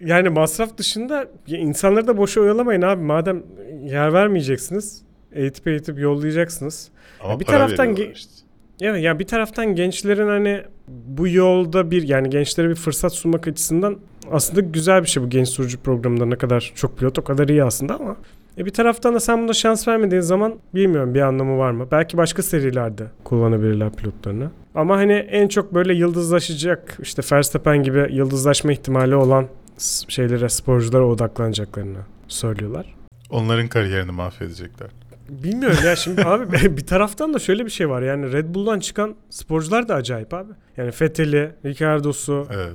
Yani 0.00 0.28
masraf 0.28 0.78
dışında 0.78 1.28
insanları 1.46 2.06
da 2.06 2.16
boşa 2.16 2.40
oyalamayın 2.40 2.82
abi. 2.82 3.02
Madem 3.02 3.42
yer 3.82 4.12
vermeyeceksiniz, 4.12 5.02
eğitip 5.32 5.66
eğitip 5.66 5.98
yollayacaksınız. 5.98 6.88
Ama 7.20 7.40
bir 7.40 7.44
para 7.44 7.58
taraftan 7.58 7.96
işte. 7.96 8.32
Evet 8.80 9.02
ya 9.02 9.18
bir 9.18 9.26
taraftan 9.26 9.74
gençlerin 9.74 10.28
hani 10.28 10.62
bu 10.88 11.28
yolda 11.28 11.90
bir 11.90 12.08
yani 12.08 12.30
gençlere 12.30 12.68
bir 12.68 12.74
fırsat 12.74 13.12
sunmak 13.12 13.48
açısından 13.48 13.98
aslında 14.30 14.60
güzel 14.60 15.02
bir 15.02 15.08
şey 15.08 15.22
bu 15.22 15.30
genç 15.30 15.48
sürücü 15.48 15.78
programında 15.78 16.26
ne 16.26 16.36
kadar 16.36 16.72
çok 16.74 16.98
pilot 16.98 17.18
o 17.18 17.24
kadar 17.24 17.48
iyi 17.48 17.64
aslında 17.64 17.94
ama 17.94 18.16
e 18.58 18.66
bir 18.66 18.70
taraftan 18.70 19.14
da 19.14 19.20
sen 19.20 19.42
buna 19.42 19.52
şans 19.52 19.88
vermediğin 19.88 20.22
zaman 20.22 20.54
bilmiyorum 20.74 21.14
bir 21.14 21.20
anlamı 21.20 21.58
var 21.58 21.70
mı? 21.70 21.88
Belki 21.90 22.16
başka 22.16 22.42
serilerde 22.42 23.06
kullanabilirler 23.24 23.92
pilotlarını. 23.92 24.50
Ama 24.74 24.96
hani 24.96 25.12
en 25.12 25.48
çok 25.48 25.74
böyle 25.74 25.94
yıldızlaşacak 25.94 26.98
işte 27.02 27.22
Verstappen 27.32 27.82
gibi 27.82 28.08
yıldızlaşma 28.10 28.72
ihtimali 28.72 29.14
olan 29.16 29.46
şeylere 30.08 30.48
sporculara 30.48 31.04
odaklanacaklarını 31.04 31.98
söylüyorlar. 32.28 32.94
Onların 33.30 33.68
kariyerini 33.68 34.12
mahvedecekler. 34.12 34.88
Bilmiyorum 35.28 35.78
ya 35.84 35.96
şimdi 35.96 36.24
abi 36.26 36.76
bir 36.76 36.86
taraftan 36.86 37.34
da 37.34 37.38
şöyle 37.38 37.64
bir 37.64 37.70
şey 37.70 37.88
var 37.88 38.02
yani 38.02 38.32
Red 38.32 38.54
Bull'dan 38.54 38.80
çıkan 38.80 39.14
sporcular 39.30 39.88
da 39.88 39.94
acayip 39.94 40.34
abi. 40.34 40.52
Yani 40.76 40.90
Vettel'i, 41.00 41.50
Ricciardo'su, 41.64 42.46
Evet. 42.54 42.72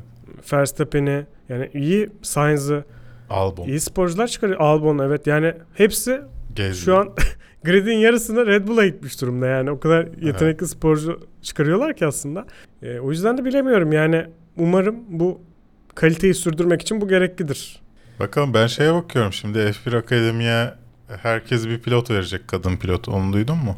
Verstappen'i 0.54 1.26
yani 1.50 1.70
iyi 1.74 2.10
Sainz'ı, 2.22 2.84
Albon. 3.30 3.68
iyi 3.68 3.80
sporcular 3.80 4.28
çıkarıyor. 4.28 4.60
Albon 4.60 5.00
evet 5.00 5.28
yani 5.28 5.54
hepsi 5.74 6.22
Gezdi. 6.56 6.86
şu 6.86 6.98
an 6.98 7.10
gridin 7.64 7.98
yarısını 7.98 8.48
Red 8.48 8.68
Bull'a 8.68 8.86
gitmiş 8.88 9.22
durumda 9.22 9.48
yani 9.48 9.72
o 9.72 9.80
kadar 9.80 10.08
yetenekli 10.22 10.68
sporcu 10.68 11.20
çıkarıyorlar 11.42 11.96
ki 11.96 12.06
aslında. 12.08 12.46
E, 12.82 13.00
o 13.00 13.12
yüzden 13.12 13.38
de 13.38 13.46
bilemiyorum 13.46 13.92
yani 13.92 14.26
umarım 14.58 14.96
bu 15.10 15.42
kaliteyi 15.96 16.34
sürdürmek 16.34 16.82
için 16.82 17.02
bu 17.02 17.08
gereklidir. 17.08 17.82
Bakalım 18.20 18.54
ben 18.54 18.68
şeye 18.68 18.94
bakıyorum 18.94 19.34
şimdi 19.34 19.58
F1 19.58 19.98
Akademi'ye 19.98 20.74
herkes 21.08 21.68
bir 21.68 21.80
pilot 21.80 22.12
verecek 22.12 22.48
kadın 22.48 22.78
pilot. 22.78 23.10
Onu 23.10 23.34
duydun 23.34 23.58
mu? 23.58 23.78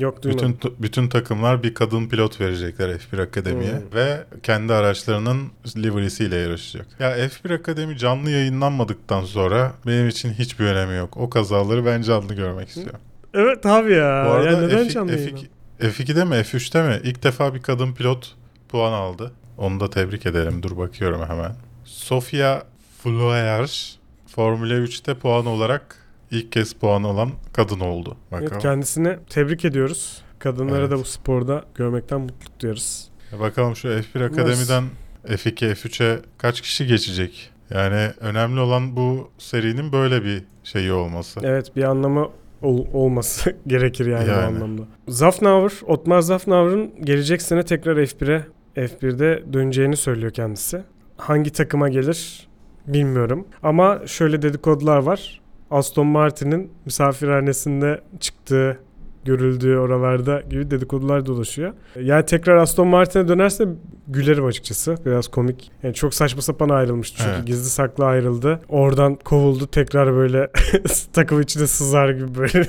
Yok 0.00 0.22
duymadım. 0.22 0.52
Bütün 0.62 0.74
bütün 0.82 1.08
takımlar 1.08 1.62
bir 1.62 1.74
kadın 1.74 2.08
pilot 2.08 2.40
verecekler 2.40 2.88
F1 2.88 3.22
Akademi'ye 3.22 3.72
Hmm. 3.72 3.94
ve 3.94 4.24
kendi 4.42 4.72
araçlarının 4.72 5.48
livery'siyle 5.76 6.36
yarışacak. 6.36 6.86
Ya 7.00 7.16
F1 7.28 7.54
Akademi 7.54 7.98
canlı 7.98 8.30
yayınlanmadıktan 8.30 9.24
sonra 9.24 9.72
benim 9.86 10.08
için 10.08 10.32
hiçbir 10.32 10.64
önemi 10.64 10.96
yok. 10.96 11.16
O 11.16 11.30
kazaları 11.30 11.86
ben 11.86 12.02
canlı 12.02 12.34
görmek 12.34 12.68
istiyorum. 12.68 13.00
Evet 13.34 13.66
abi 13.66 13.92
ya. 13.92 14.24
Bu 14.28 14.30
arada 14.32 14.50
yani 14.50 14.66
neden 14.66 14.86
F2, 14.86 14.90
canlı 14.92 15.12
yayın? 15.12 15.36
F2, 15.36 15.46
F2'de 15.80 16.24
mi 16.24 16.34
F3'te 16.34 16.82
mi 16.82 17.00
ilk 17.04 17.22
defa 17.22 17.54
bir 17.54 17.62
kadın 17.62 17.92
pilot 17.94 18.34
puan 18.68 18.92
aldı. 18.92 19.32
Onu 19.58 19.80
da 19.80 19.90
tebrik 19.90 20.26
edelim. 20.26 20.62
Dur 20.62 20.76
bakıyorum 20.76 21.20
hemen. 21.28 21.52
Sofia 21.84 22.62
Flores 23.02 23.96
Formula 24.26 24.74
3'te 24.74 25.14
puan 25.14 25.46
olarak 25.46 25.96
ilk 26.32 26.52
kez 26.52 26.72
puan 26.72 27.02
alan 27.02 27.30
kadın 27.52 27.80
oldu. 27.80 28.16
Bakalım. 28.32 28.48
Evet, 28.52 28.62
kendisini 28.62 29.16
tebrik 29.30 29.64
ediyoruz. 29.64 30.22
Kadınları 30.38 30.80
Evet. 30.80 30.90
da 30.90 30.98
bu 30.98 31.04
sporda 31.04 31.64
görmekten 31.74 32.20
mutluluk 32.20 32.60
duyarız. 32.60 33.08
Bakalım 33.40 33.76
şu 33.76 33.88
F1 33.88 34.24
Akademi'den 34.24 34.84
F2, 35.26 35.74
F3'e 35.74 36.20
kaç 36.38 36.60
kişi 36.60 36.86
geçecek? 36.86 37.50
Yani 37.70 38.10
önemli 38.20 38.60
olan 38.60 38.96
bu 38.96 39.30
serinin 39.38 39.92
böyle 39.92 40.24
bir 40.24 40.42
şeyi 40.64 40.92
olması. 40.92 41.40
Evet 41.42 41.76
bir 41.76 41.82
anlamı 41.82 42.28
ol- 42.62 42.86
olması 42.92 43.56
gerekir 43.66 44.06
yani, 44.06 44.26
bu 44.26 44.30
Yani. 44.30 44.42
anlamda. 44.44 44.82
Zafnauer, 45.08 45.72
Otmar 45.86 46.20
Zafnauer'ın 46.20 47.04
gelecek 47.04 47.42
sene 47.42 47.62
tekrar 47.64 47.96
F1'e 47.96 48.46
F1'de 48.86 49.52
döneceğini 49.52 49.96
söylüyor 49.96 50.32
kendisi. 50.32 50.82
Hangi 51.16 51.50
takıma 51.52 51.88
gelir 51.88 52.48
bilmiyorum. 52.86 53.46
Ama 53.62 54.06
şöyle 54.06 54.42
dedikodular 54.42 54.98
var. 54.98 55.41
Aston 55.72 56.06
Martin'in 56.06 56.70
misafirhanesinde 56.84 58.00
çıktığı 58.20 58.78
görüldüğü 59.24 59.76
oralarda 59.76 60.40
gibi 60.50 60.70
dedikodular 60.70 61.26
dolaşıyor. 61.26 61.72
Yani 62.00 62.26
tekrar 62.26 62.56
Aston 62.56 62.88
Martin'e 62.88 63.28
dönerse 63.28 63.68
gülerim 64.08 64.44
açıkçası. 64.44 64.96
Biraz 65.06 65.28
komik. 65.28 65.70
Yani 65.82 65.94
çok 65.94 66.14
saçma 66.14 66.42
sapan 66.42 66.68
ayrılmıştı 66.68 67.16
çünkü 67.18 67.30
Evet. 67.36 67.46
gizli 67.46 67.70
saklı 67.70 68.04
ayrıldı. 68.04 68.60
Oradan 68.68 69.14
kovuldu 69.14 69.66
tekrar 69.66 70.14
böyle 70.14 70.50
takım 71.12 71.40
içine 71.40 71.66
sızar 71.66 72.10
gibi 72.10 72.34
böyle. 72.38 72.66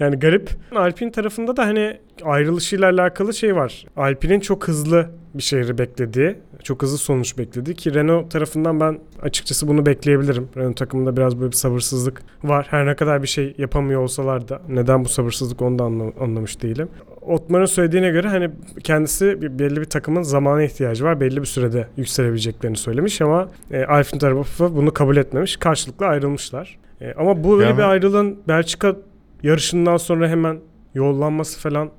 Yani 0.00 0.16
garip. 0.18 0.50
Alpine 0.76 1.12
tarafında 1.12 1.56
da 1.56 1.66
hani 1.66 1.96
ayrılışıyla 2.24 2.90
alakalı 2.90 3.34
şey 3.34 3.56
var. 3.56 3.86
Alpine'in 3.96 4.40
çok 4.40 4.68
hızlı 4.68 5.06
bir 5.34 5.42
şeyleri 5.42 5.78
beklediği, 5.78 6.36
çok 6.62 6.82
hızlı 6.82 6.98
sonuç 6.98 7.38
beklediği 7.38 7.74
ki 7.76 7.94
Renault 7.94 8.30
tarafından 8.30 8.80
ben 8.80 8.98
açıkçası 9.22 9.68
bunu 9.68 9.86
bekleyebilirim. 9.86 10.48
Renault 10.56 10.76
takımında 10.76 11.16
biraz 11.16 11.40
böyle 11.40 11.50
bir 11.50 11.56
sabırsızlık 11.56 12.22
var. 12.44 12.66
Her 12.70 12.86
ne 12.86 12.96
kadar 12.96 13.22
bir 13.22 13.28
şey 13.28 13.54
yapamıyor 13.58 14.00
olsalar 14.02 14.48
da 14.48 14.62
neden 14.68 15.04
bu 15.04 15.08
sabırsızlık 15.08 15.62
onu 15.62 15.78
da 15.78 15.84
anla- 15.84 16.12
anlamış 16.20 16.62
değilim. 16.62 16.88
Otmar'ın 17.22 17.64
söylediğine 17.66 18.10
göre 18.10 18.28
hani 18.28 18.50
kendisi 18.84 19.42
bir, 19.42 19.58
belli 19.58 19.80
bir 19.80 19.84
takımın 19.84 20.22
zamana 20.22 20.62
ihtiyacı 20.62 21.04
var. 21.04 21.20
Belli 21.20 21.40
bir 21.40 21.46
sürede 21.46 21.88
yükselebileceklerini 21.96 22.76
söylemiş 22.76 23.20
ama 23.20 23.48
e, 23.70 23.84
Alpine 23.84 24.18
tarafı 24.20 24.76
bunu 24.76 24.92
kabul 24.94 25.16
etmemiş. 25.16 25.56
Karşılıklı 25.56 26.06
ayrılmışlar. 26.06 26.78
E, 27.00 27.12
ama 27.12 27.44
bu 27.44 27.54
öyle 27.56 27.66
Yani- 27.68 27.78
bir 27.78 27.82
ayrılığın 27.82 28.38
Belçika 28.48 28.96
yarışından 29.44 29.96
sonra 29.96 30.28
hemen 30.28 30.60
yollanması 30.94 31.60
falan 31.60 31.90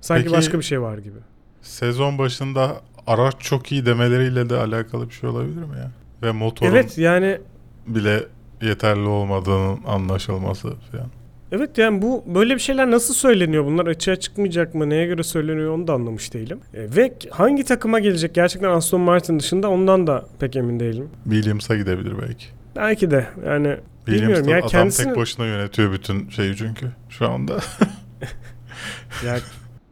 sanki 0.00 0.24
Peki- 0.24 0.36
başka 0.36 0.58
bir 0.58 0.64
şey 0.64 0.80
var 0.80 0.98
gibi. 0.98 1.18
Sezon 1.62 2.18
başında 2.18 2.76
araç 3.06 3.34
çok 3.38 3.72
iyi 3.72 3.86
demeleriyle 3.86 4.50
de 4.50 4.56
alakalı 4.56 5.08
bir 5.08 5.14
şey 5.14 5.30
olabilir 5.30 5.62
mi 5.62 5.76
ya? 5.78 5.90
Ve 6.22 6.32
motorun 6.32 6.70
Evet 6.72 6.98
yani 6.98 7.38
bile 7.86 8.22
yeterli 8.62 9.08
olmadığının 9.08 9.78
anlaşılması 9.86 10.68
falan. 10.92 11.06
Evet 11.52 11.78
yani 11.78 12.02
bu 12.02 12.24
böyle 12.34 12.54
bir 12.54 12.60
şeyler 12.60 12.90
nasıl 12.90 13.14
söyleniyor? 13.14 13.64
Bunlar 13.64 13.86
açığa 13.86 14.16
çıkmayacak 14.16 14.74
mı? 14.74 14.90
Neye 14.90 15.06
göre 15.06 15.22
söyleniyor 15.22 15.74
onu 15.74 15.86
da 15.86 15.92
anlamış 15.92 16.34
değilim. 16.34 16.58
E, 16.74 16.96
ve 16.96 17.12
hangi 17.30 17.64
takıma 17.64 18.00
gelecek? 18.00 18.34
Gerçekten 18.34 18.68
Aston 18.70 19.00
Martin 19.00 19.38
dışında 19.38 19.70
ondan 19.70 20.06
da 20.06 20.26
pek 20.40 20.56
emin 20.56 20.80
değilim. 20.80 21.08
Williams'a 21.24 21.76
gidebilir 21.76 22.12
belki. 22.22 22.46
Belki 22.76 23.10
de 23.10 23.26
yani 23.46 23.76
bilmiyorum. 24.06 24.48
Yani 24.48 24.60
adam 24.60 24.68
kendisini 24.68 25.06
tek 25.06 25.16
başına 25.16 25.46
yönetiyor 25.46 25.92
bütün 25.92 26.28
şeyi 26.28 26.56
çünkü 26.56 26.86
şu 27.08 27.28
anda. 27.28 27.60
ya 29.26 29.36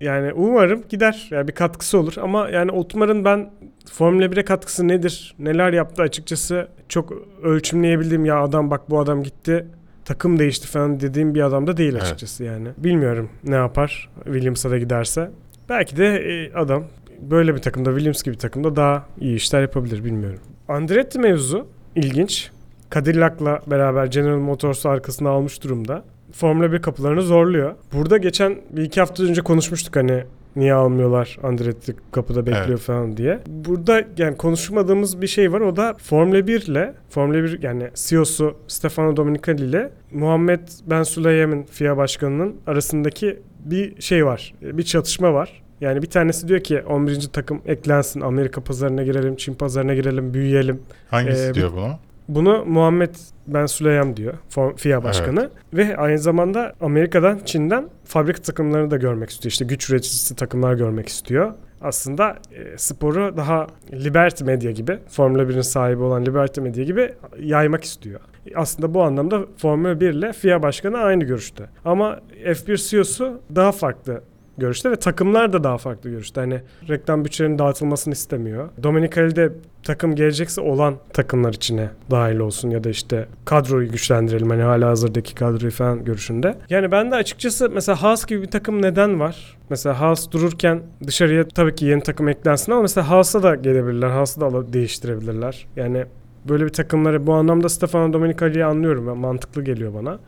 Yani 0.01 0.33
umarım 0.33 0.85
gider. 0.89 1.29
Yani 1.31 1.49
bir 1.49 1.53
katkısı 1.53 1.99
olur 1.99 2.15
ama 2.23 2.49
yani 2.49 2.71
Otmar'ın 2.71 3.25
ben 3.25 3.51
Formula 3.93 4.25
1'e 4.25 4.45
katkısı 4.45 4.89
nedir? 4.89 5.35
Neler 5.39 5.73
yaptı 5.73 6.03
açıkçası 6.03 6.69
çok 6.89 7.13
ölçümleyebildiğim 7.43 8.25
ya 8.25 8.41
adam 8.41 8.71
bak 8.71 8.91
bu 8.91 9.01
adam 9.01 9.23
gitti 9.23 9.67
takım 10.05 10.39
değişti 10.39 10.67
falan 10.67 11.01
dediğim 11.01 11.35
bir 11.35 11.41
adam 11.41 11.67
da 11.67 11.77
değil 11.77 11.93
Evet. 11.93 12.03
açıkçası 12.03 12.45
yani. 12.45 12.69
Bilmiyorum 12.79 13.31
ne 13.45 13.55
yapar 13.55 14.11
Williams'a 14.25 14.71
da 14.71 14.79
giderse. 14.79 15.31
Belki 15.69 15.97
de 15.97 16.07
e, 16.07 16.55
adam 16.55 16.85
böyle 17.21 17.55
bir 17.55 17.61
takımda 17.61 17.91
Williams 17.91 18.23
gibi 18.23 18.35
bir 18.35 18.41
takımda 18.41 18.77
daha 18.77 19.07
iyi 19.21 19.37
işler 19.37 19.63
yapabilir 19.63 20.05
bilmiyorum. 20.05 20.41
Andretti 20.69 21.19
mevzu 21.19 21.67
ilginç. 21.97 22.51
Cadillac'la 22.95 23.61
beraber 23.67 24.07
General 24.07 24.39
Motors'u 24.39 24.89
arkasına 24.89 25.29
almış 25.31 25.63
durumda. 25.65 26.05
Formula 26.33 26.73
1 26.73 26.83
kapılarını 26.83 27.23
zorluyor. 27.23 27.75
Burada 27.93 28.17
geçen 28.17 28.57
bir 28.71 28.83
iki 28.83 29.01
hafta 29.01 29.23
önce 29.25 29.41
konuşmuştuk 29.43 29.97
hani 29.97 30.25
niye 30.57 30.75
almıyorlar 30.75 31.39
Andretti 31.43 31.97
kapıda 32.13 32.47
bekliyor 32.47 32.69
Evet. 32.69 32.79
falan 32.81 33.17
diye. 33.17 33.39
Burada 33.47 34.03
yani 34.19 34.37
konuşmadığımız 34.37 35.23
bir 35.23 35.27
şey 35.27 35.53
var 35.53 35.61
o 35.61 35.77
da 35.77 35.95
Formula 35.99 36.47
1 36.47 36.63
ile 36.63 36.95
Formula 37.11 37.43
1 37.43 37.63
yani 37.63 37.91
CEO'su 37.95 38.57
Stefano 38.69 39.17
Domenicali 39.17 39.65
ile 39.65 39.91
Muhammed 40.13 40.61
Ben 40.87 41.03
Sulayem'in 41.03 41.63
FIA 41.63 41.97
başkanının 41.97 42.57
arasındaki 42.67 43.39
bir 43.65 44.01
şey 44.01 44.27
var. 44.27 44.55
Bir 44.63 44.83
çatışma 44.83 45.35
var. 45.35 45.63
Yani 45.81 46.03
bir 46.03 46.11
tanesi 46.11 46.49
diyor 46.49 46.61
ki 46.61 46.83
11. 46.83 47.21
takım 47.33 47.61
eklensin 47.67 48.21
Amerika 48.21 48.61
pazarına 48.65 49.03
girelim, 49.03 49.37
Çin 49.37 49.55
pazarına 49.55 49.95
girelim, 49.95 50.35
büyüyelim. 50.35 50.83
Hangisi 51.11 51.49
Ee, 51.51 51.55
diyor 51.55 51.73
bunu? 51.73 51.93
Bunu 52.29 52.65
Muhammed 52.65 53.15
Ben 53.47 53.67
Süleyem 53.67 54.17
diyor 54.17 54.35
FIA 54.77 55.05
başkanı 55.05 55.51
ve 55.75 55.97
aynı 55.97 56.19
zamanda 56.19 56.73
Amerika'dan 56.81 57.41
Çin'den 57.45 57.89
fabrika 58.05 58.43
takımlarını 58.43 58.91
da 58.91 58.97
görmek 58.97 59.31
istiyor. 59.31 59.51
İşte 59.51 59.65
güç 59.65 59.91
üreticisi 59.91 60.37
takımlar 60.37 60.75
görmek 60.75 61.09
istiyor. 61.09 61.53
Aslında 61.81 62.37
e, 62.53 62.79
sporu 62.79 63.37
daha 63.37 63.67
Liberty 63.93 64.45
Media 64.45 64.71
gibi, 64.71 64.99
Formula 65.09 65.43
1'in 65.43 65.61
sahibi 65.61 66.03
olan 66.03 66.27
Liberty 66.27 66.61
Media 66.61 66.85
gibi 66.85 67.13
yaymak 67.41 67.85
istiyor. 67.85 68.21
Aslında 68.55 68.95
bu 68.95 69.03
anlamda 69.03 69.41
Formula 69.57 70.01
1 70.01 70.11
ile 70.11 70.33
FIA 70.33 70.63
başkanı 70.63 70.99
aynı 70.99 71.25
görüşte. 71.25 71.65
Ama 71.85 72.21
F1 72.45 72.91
CEO'su 72.91 73.41
daha 73.55 73.73
farklı 73.73 74.23
görüşte 74.59 74.91
ve 74.91 74.97
takımlar 74.97 75.53
da 75.53 75.65
daha 75.65 75.79
farklı 75.79 76.11
görüşte. 76.11 76.41
Hani 76.41 76.61
reklam 76.89 77.25
bütçelerinin 77.25 77.59
dağıtılmasını 77.59 78.15
istemiyor. 78.15 78.69
Domenicali 78.83 79.37
de 79.37 79.53
takım 79.83 80.15
gelecekse 80.15 80.61
olan 80.61 80.95
takımlar 81.13 81.53
içine 81.53 81.91
dahil 82.11 82.39
olsun 82.39 82.71
ya 82.71 82.85
da 82.85 82.91
işte 82.91 83.29
kadroyu 83.45 83.91
güçlendirelim 83.91 84.51
hani 84.51 84.63
hala 84.63 84.89
hazırdaki 84.89 85.35
kadroyu 85.35 85.73
falan 85.73 86.05
görüşünde. 86.05 86.59
Yani 86.71 86.93
ben 86.93 87.11
de 87.11 87.15
açıkçası 87.15 87.71
mesela 87.71 88.03
Haas 88.03 88.27
gibi 88.27 88.43
bir 88.43 88.51
takım 88.51 88.83
neden 88.83 89.21
var? 89.21 89.57
Mesela 89.71 90.01
Haas 90.01 90.31
dururken 90.31 90.83
dışarıya 91.07 91.49
tabii 91.49 91.75
ki 91.75 91.85
yeni 91.85 92.03
takım 92.03 92.29
eklensin 92.29 92.73
ama 92.73 92.83
mesela 92.83 93.11
Haas'a 93.11 93.43
da 93.43 93.55
gelebilirler. 93.55 94.09
Haas'ı 94.09 94.41
da 94.41 94.47
alıp 94.47 94.73
değiştirebilirler. 94.73 95.67
Yani 95.77 96.05
böyle 96.49 96.65
bir 96.65 96.73
takımları 96.73 97.27
bu 97.27 97.33
anlamda 97.35 97.69
Stefano 97.69 98.13
Domenicali'yi 98.13 98.65
anlıyorum. 98.65 99.19
mantıklı 99.19 99.65
geliyor 99.65 99.95
bana. 99.95 100.19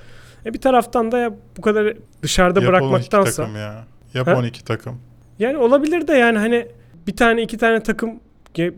E 0.47 0.55
bir 0.55 0.61
taraftan 0.61 1.13
da 1.13 1.19
ya 1.19 1.35
bu 1.57 1.63
kadar 1.63 1.95
dışarıda 2.23 2.61
Yap 2.61 2.69
12 2.69 2.83
bırakmaktansa 2.83 3.43
takım 3.43 3.57
ya. 3.57 3.85
Yap 4.15 4.27
Ha? 4.27 4.37
12 4.37 4.65
takım. 4.65 5.01
yani 5.39 5.57
olabilir 5.57 6.09
de 6.09 6.13
yani 6.13 6.39
hani 6.39 6.67
bir 7.07 7.17
tane 7.17 7.43
iki 7.43 7.59
tane 7.59 7.83
takım 7.83 8.11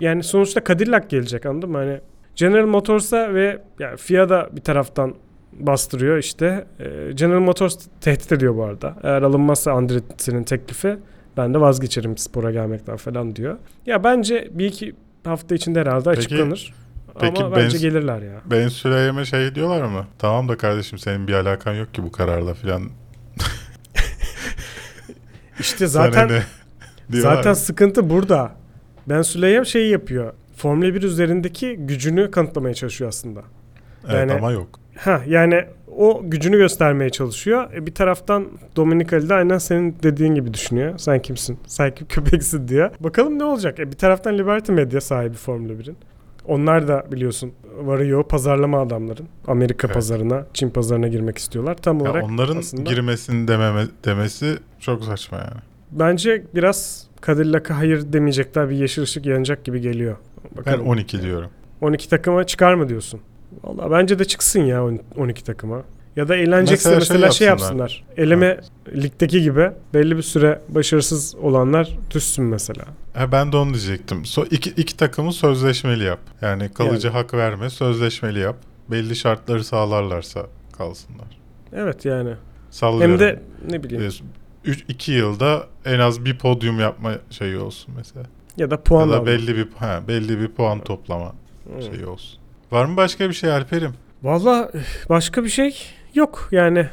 yani 0.00 0.22
sonuçta 0.22 0.64
Cadillac 0.64 1.08
gelecek 1.08 1.46
anladın 1.46 1.70
mı? 1.70 1.78
Hani 1.78 2.00
General 2.36 2.66
Motors'a 2.66 3.34
ve 3.34 3.62
yani 3.78 3.96
FIA 3.96 4.28
da 4.28 4.48
bir 4.52 4.60
taraftan 4.60 5.14
bastırıyor 5.52 6.18
işte. 6.18 6.66
Ee, 6.80 7.12
General 7.12 7.40
Motors 7.40 7.78
tehdit 8.00 8.32
ediyor 8.32 8.56
bu 8.56 8.64
arada. 8.64 8.96
Eğer 9.02 9.22
alınmazsa 9.22 9.72
Andretti'nin 9.72 10.44
teklifi 10.44 10.96
ben 11.36 11.54
de 11.54 11.60
vazgeçerim 11.60 12.16
spora 12.18 12.50
gelmekten 12.50 12.96
falan 12.96 13.36
diyor. 13.36 13.56
Ya 13.86 14.04
bence 14.04 14.48
bir 14.52 14.64
iki 14.66 14.94
hafta 15.24 15.54
içinde 15.54 15.80
herhalde 15.80 16.10
Peki- 16.10 16.18
açıklanır. 16.18 16.74
peki 17.20 17.44
Ama 17.44 17.56
ben- 17.56 17.64
bence 17.64 17.78
gelirler 17.78 18.22
ya. 18.22 18.40
Ben 18.46 18.68
Süleyem'e 18.68 19.24
şey 19.24 19.54
diyorlar 19.54 19.82
mı? 19.82 20.06
Tamam 20.18 20.48
da 20.48 20.56
kardeşim 20.56 20.98
senin 20.98 21.28
bir 21.28 21.32
alakan 21.32 21.74
yok 21.74 21.94
ki 21.94 22.02
bu 22.02 22.12
kararla 22.12 22.54
filan. 22.54 22.82
İşte 25.60 25.86
zaten 25.86 26.30
Zaten 27.10 27.52
sıkıntı 27.52 28.10
burada. 28.10 28.52
Ben 29.08 29.22
Süleyem 29.22 29.66
şeyi 29.66 29.90
yapıyor. 29.90 30.32
Formula 30.56 30.94
1 30.94 31.02
üzerindeki 31.02 31.76
gücünü 31.76 32.30
kanıtlamaya 32.30 32.74
çalışıyor 32.74 33.08
aslında. 33.08 33.40
Evet 34.04 34.14
yani- 34.14 34.32
ama 34.32 34.52
yok. 34.52 34.80
Ha 34.98 35.20
yani 35.26 35.64
o 35.96 36.22
gücünü 36.24 36.56
göstermeye 36.56 37.10
çalışıyor. 37.10 37.72
E, 37.74 37.86
bir 37.86 37.94
taraftan 37.94 38.48
Dominicali 38.76 39.28
de 39.28 39.34
aynen 39.34 39.58
senin 39.58 39.96
dediğin 40.02 40.34
gibi 40.34 40.54
düşünüyor. 40.54 40.98
Sen 40.98 41.22
kimsin? 41.22 41.58
Sen 41.66 41.94
kim 41.94 42.06
köpeksin 42.06 42.68
diyor. 42.68 42.90
Bakalım 43.00 43.38
ne 43.38 43.44
olacak? 43.44 43.80
E, 43.80 43.92
bir 43.92 43.96
taraftan 43.96 44.38
Liberty 44.38 44.72
Media 44.72 45.00
sahibi 45.00 45.34
Formula 45.36 45.72
1'in. 45.72 45.96
Onlar 46.46 46.88
da 46.88 47.06
biliyorsun 47.12 47.52
varıyor 47.84 48.24
pazarlama 48.24 48.80
adamların. 48.80 49.28
Amerika 49.46 49.86
Evet. 49.86 49.94
pazarına, 49.94 50.46
Çin 50.54 50.70
pazarına 50.70 51.08
girmek 51.08 51.38
istiyorlar. 51.38 51.76
Tam 51.76 51.98
Ya 51.98 52.02
olarak 52.10 52.24
onların 52.24 52.56
aslında 52.56 52.90
girmesini 52.90 53.48
dememe, 53.48 53.84
demesi 54.04 54.58
çok 54.80 55.04
saçma 55.04 55.38
yani. 55.38 55.60
bence 55.90 56.44
biraz 56.54 57.06
Cadillac'a 57.26 57.78
hayır 57.78 58.12
demeyecekler 58.12 58.70
bir 58.70 58.76
yeşil 58.76 59.02
ışık 59.02 59.26
yanacak 59.26 59.64
gibi 59.64 59.80
geliyor. 59.80 60.16
Ben 60.44 60.56
Bakalım. 60.56 60.86
12 60.86 61.22
diyorum. 61.22 61.50
12 61.80 62.08
takıma 62.08 62.44
çıkar 62.44 62.74
mı 62.74 62.88
diyorsun? 62.88 63.20
Valla 63.64 63.90
bence 63.90 64.18
de 64.18 64.24
çıksın 64.24 64.60
ya 64.60 64.84
on- 64.84 65.00
12 65.16 65.44
takıma. 65.44 65.82
Ya 66.16 66.28
da 66.28 66.36
eğlenecekse 66.36 66.88
mesela, 66.94 66.98
Mesela 66.98 67.30
şey 67.30 67.38
şey, 67.38 67.46
yapsınlar. 67.46 67.80
yapsınlar. 67.80 68.04
Eleme 68.16 68.60
ligdeki 68.94 69.42
gibi 69.42 69.70
belli 69.94 70.16
bir 70.16 70.22
süre 70.22 70.60
başarısız 70.68 71.34
olanlar 71.34 71.98
düşsün 72.14 72.44
mesela. 72.44 72.84
Ha, 73.14 73.32
ben 73.32 73.52
de 73.52 73.56
onu 73.56 73.70
diyecektim. 73.74 74.24
So, 74.24 74.44
iki, 74.50 74.70
iki 74.70 74.96
takımı 74.96 75.32
sözleşmeli 75.32 76.04
yap. 76.04 76.18
Yani 76.40 76.68
kalıcı 76.72 77.08
hak 77.08 77.34
verme, 77.34 77.70
sözleşmeli 77.70 78.38
yap. 78.38 78.56
Belli 78.90 79.16
şartları 79.16 79.64
sağlarlarsa 79.64 80.46
kalsınlar. 80.78 81.38
Evet 81.72 82.04
yani. 82.04 82.34
Sallıyorum. 82.70 83.12
Hem 83.12 83.20
de 83.20 83.42
ne 83.70 83.82
bileyim 83.82 84.12
2 84.88 85.12
yılda 85.12 85.66
en 85.84 85.98
az 85.98 86.24
bir 86.24 86.38
podyum 86.38 86.80
yapma 86.80 87.12
şeyi 87.30 87.56
olsun 87.58 87.94
mesela. 87.96 88.26
ya 88.56 88.70
da 88.70 88.82
puan 88.82 89.06
ya 89.06 89.12
da 89.12 89.16
alma. 89.16 89.26
belli 89.26 89.56
bir 89.56 89.68
ha, 89.78 90.00
belli 90.08 90.40
bir 90.40 90.48
puan 90.48 90.80
toplama 90.80 91.32
Hmm. 91.72 91.82
şeyi 91.82 92.06
olsun. 92.06 92.40
Var 92.72 92.84
mı 92.84 92.96
başka 92.96 93.28
bir 93.28 93.34
şey 93.34 93.50
Alper'im? 93.52 93.94
Valla 94.22 94.70
başka 95.08 95.44
bir 95.44 95.48
şey 95.48 95.76
yok 96.14 96.48
yani. 96.52 96.86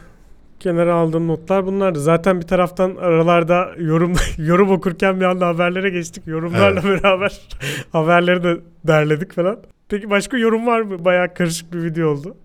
Kenara 0.60 0.94
aldığım 0.96 1.28
notlar 1.28 1.66
bunlardı. 1.66 2.00
Zaten 2.00 2.42
bir 2.42 2.48
taraftan 2.48 2.96
aralarda 2.96 3.72
yorum 3.80 4.14
yorum 4.38 4.72
okurken 4.72 5.20
bir 5.20 5.26
anda 5.26 5.48
haberlere 5.48 5.90
geçtik. 5.90 6.28
Yorumlarla 6.28 6.84
beraber 6.84 7.42
haberleri 7.92 8.44
de 8.44 8.58
derledik 8.88 9.34
falan. 9.34 9.60
Peki 9.90 10.10
başka 10.10 10.38
yorum 10.38 10.68
var 10.68 10.82
mı? 10.82 11.06
Bayağı 11.06 11.34
karışık 11.34 11.74
bir 11.74 11.84
video 11.84 12.10
oldu. 12.10 12.36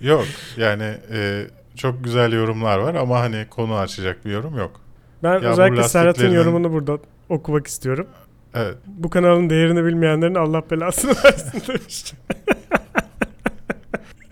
Yok. 0.00 0.24
Yani 0.56 0.94
e, 1.12 1.42
çok 1.76 2.04
güzel 2.04 2.32
yorumlar 2.32 2.78
var 2.78 2.94
ama 2.94 3.20
hani 3.20 3.46
konu 3.50 3.74
açacak 3.76 4.24
bir 4.24 4.30
yorum 4.30 4.56
yok. 4.58 4.80
Ben 5.22 5.42
bu 5.42 5.46
özellikle 5.46 5.82
Serhat'ın 5.82 6.22
lastiklerinin- 6.22 6.34
yorumunu 6.34 6.72
burada 6.72 6.98
okumak 7.28 7.66
istiyorum. 7.66 8.06
Evet. 8.54 8.74
Bu 8.86 9.10
kanalın 9.10 9.50
değerini 9.50 9.84
bilmeyenlerin 9.84 10.34
Allah 10.34 10.62
belasını 10.70 11.10
versin 11.24 11.62
demiş. 11.68 12.12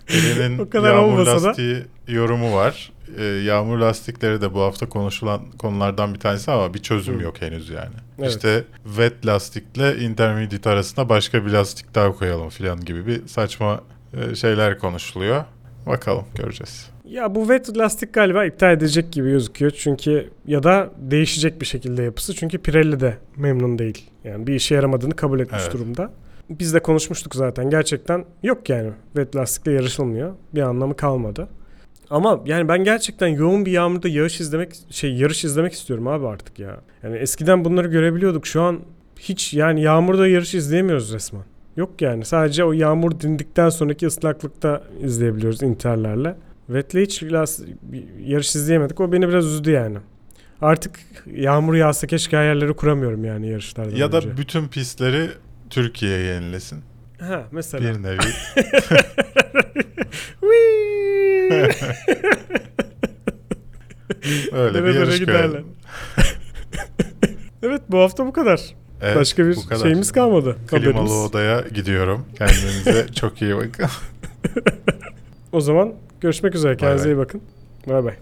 Birinin 0.09 0.57
O 0.65 0.69
kadar 0.69 0.93
yağmur 0.93 1.13
olmasa 1.13 1.43
da. 1.43 1.47
lastiği 1.47 1.83
yorumu 2.07 2.55
var. 2.55 2.91
E, 3.17 3.23
yağmur 3.25 3.77
lastikleri 3.77 4.41
de 4.41 4.53
bu 4.53 4.61
hafta 4.61 4.89
konuşulan 4.89 5.41
konulardan 5.59 6.13
bir 6.13 6.19
tanesi 6.19 6.51
ama 6.51 6.73
bir 6.73 6.79
çözüm 6.79 7.19
Hı. 7.19 7.23
yok 7.23 7.41
henüz 7.41 7.69
yani. 7.69 7.95
Evet. 8.19 8.29
İşte 8.29 8.63
wet 8.85 9.25
lastikle 9.25 9.97
intermediate 9.97 10.69
arasında 10.69 11.09
başka 11.09 11.45
bir 11.45 11.51
lastik 11.51 11.95
daha 11.95 12.11
koyalım 12.11 12.49
falan 12.49 12.79
gibi 12.85 13.07
bir 13.07 13.27
saçma 13.27 13.81
e, 14.13 14.35
şeyler 14.35 14.79
konuşuluyor. 14.79 15.43
Bakalım 15.85 16.25
göreceğiz. 16.35 16.89
Ya 17.05 17.35
bu 17.35 17.39
wet 17.39 17.77
lastik 17.77 18.13
galiba 18.13 18.45
iptal 18.45 18.73
edecek 18.73 19.11
gibi 19.11 19.29
gözüküyor. 19.29 19.71
Çünkü 19.71 20.29
ya 20.47 20.63
da 20.63 20.89
değişecek 20.97 21.61
bir 21.61 21.65
şekilde 21.65 22.03
yapısı. 22.03 22.33
Çünkü 22.33 22.57
Pirelli 22.57 22.99
de 22.99 23.17
memnun 23.37 23.79
değil. 23.79 24.09
Yani 24.23 24.47
bir 24.47 24.53
işe 24.53 24.75
yaramadığını 24.75 25.15
kabul 25.15 25.39
etmiş 25.39 25.61
Evet. 25.63 25.73
durumda. 25.73 26.11
Biz 26.49 26.73
de 26.73 26.79
konuşmuştuk 26.79 27.35
zaten. 27.35 27.69
Gerçekten 27.69 28.25
yok 28.43 28.69
yani. 28.69 28.91
Wet 29.13 29.35
lastikle 29.35 29.71
yarışılmıyor. 29.71 30.33
Bir 30.55 30.61
anlamı 30.61 30.95
kalmadı. 30.95 31.47
Ama 32.09 32.41
yani 32.45 32.67
ben 32.67 32.83
gerçekten 32.83 33.27
yoğun 33.27 33.65
bir 33.65 33.71
yağmurda 33.71 34.07
yağış 34.07 34.41
izlemek 34.41 34.73
şey 34.89 35.15
yarış 35.15 35.45
izlemek 35.45 35.73
istiyorum 35.73 36.07
abi 36.07 36.27
artık 36.27 36.59
ya. 36.59 36.77
Yani 37.03 37.17
eskiden 37.17 37.65
bunları 37.65 37.87
görebiliyorduk. 37.87 38.47
Şu 38.47 38.61
an 38.61 38.79
hiç 39.19 39.53
yani 39.53 39.81
yağmurda 39.81 40.27
yarış 40.27 40.55
izleyemiyoruz 40.55 41.13
resmen. 41.13 41.43
Yok 41.77 42.01
yani 42.01 42.25
sadece 42.25 42.63
o 42.63 42.71
yağmur 42.71 43.19
dindikten 43.19 43.69
sonraki 43.69 44.07
ıslaklıkta 44.07 44.83
izleyebiliyoruz 45.03 45.63
interlerle. 45.63 46.35
Vet'le 46.69 46.93
hiç 46.95 47.23
las- 47.23 47.59
bir 47.81 48.03
yarış 48.25 48.55
izleyemedik. 48.55 48.99
O 48.99 49.11
beni 49.11 49.27
biraz 49.29 49.45
üzdü 49.45 49.71
yani. 49.71 49.97
Artık 50.61 50.99
yağmur 51.35 51.75
yağsa 51.75 52.07
keşke 52.07 52.37
hayalleri 52.37 52.73
kuramıyorum 52.73 53.25
yani 53.25 53.49
yarışlardan 53.49 53.95
Ya 53.95 54.11
da 54.11 54.17
önce. 54.17 54.37
bütün 54.37 54.67
pistleri 54.67 55.29
Türkiye'ye 55.69 56.25
yenilesin. 56.25 56.79
Ha 57.19 57.43
mesela. 57.51 57.93
Bir 57.93 58.03
nevi. 58.03 58.17
Öyle 64.51 64.83
bir 64.85 64.93
yarış 64.95 65.19
giderler. 65.19 65.61
Evet 67.63 67.81
bu 67.89 67.99
hafta 67.99 68.25
bu 68.25 68.33
kadar. 68.33 68.61
Evet, 69.01 69.15
Başka 69.17 69.45
bir 69.47 69.55
kadar. 69.55 69.81
şeyimiz 69.81 70.11
kalmadı. 70.11 70.55
Klimalı 70.67 70.87
haberimiz. 70.91 71.11
odaya 71.11 71.61
gidiyorum. 71.73 72.25
Kendinize 72.37 73.07
çok 73.15 73.41
iyi 73.41 73.55
bakın. 73.55 73.85
O 75.51 75.61
zaman 75.61 75.93
görüşmek 76.21 76.55
üzere. 76.55 76.77
Kendinize 76.77 77.09
iyi 77.09 77.17
bakın. 77.17 77.41
Bay 77.87 78.03
bay. 78.03 78.13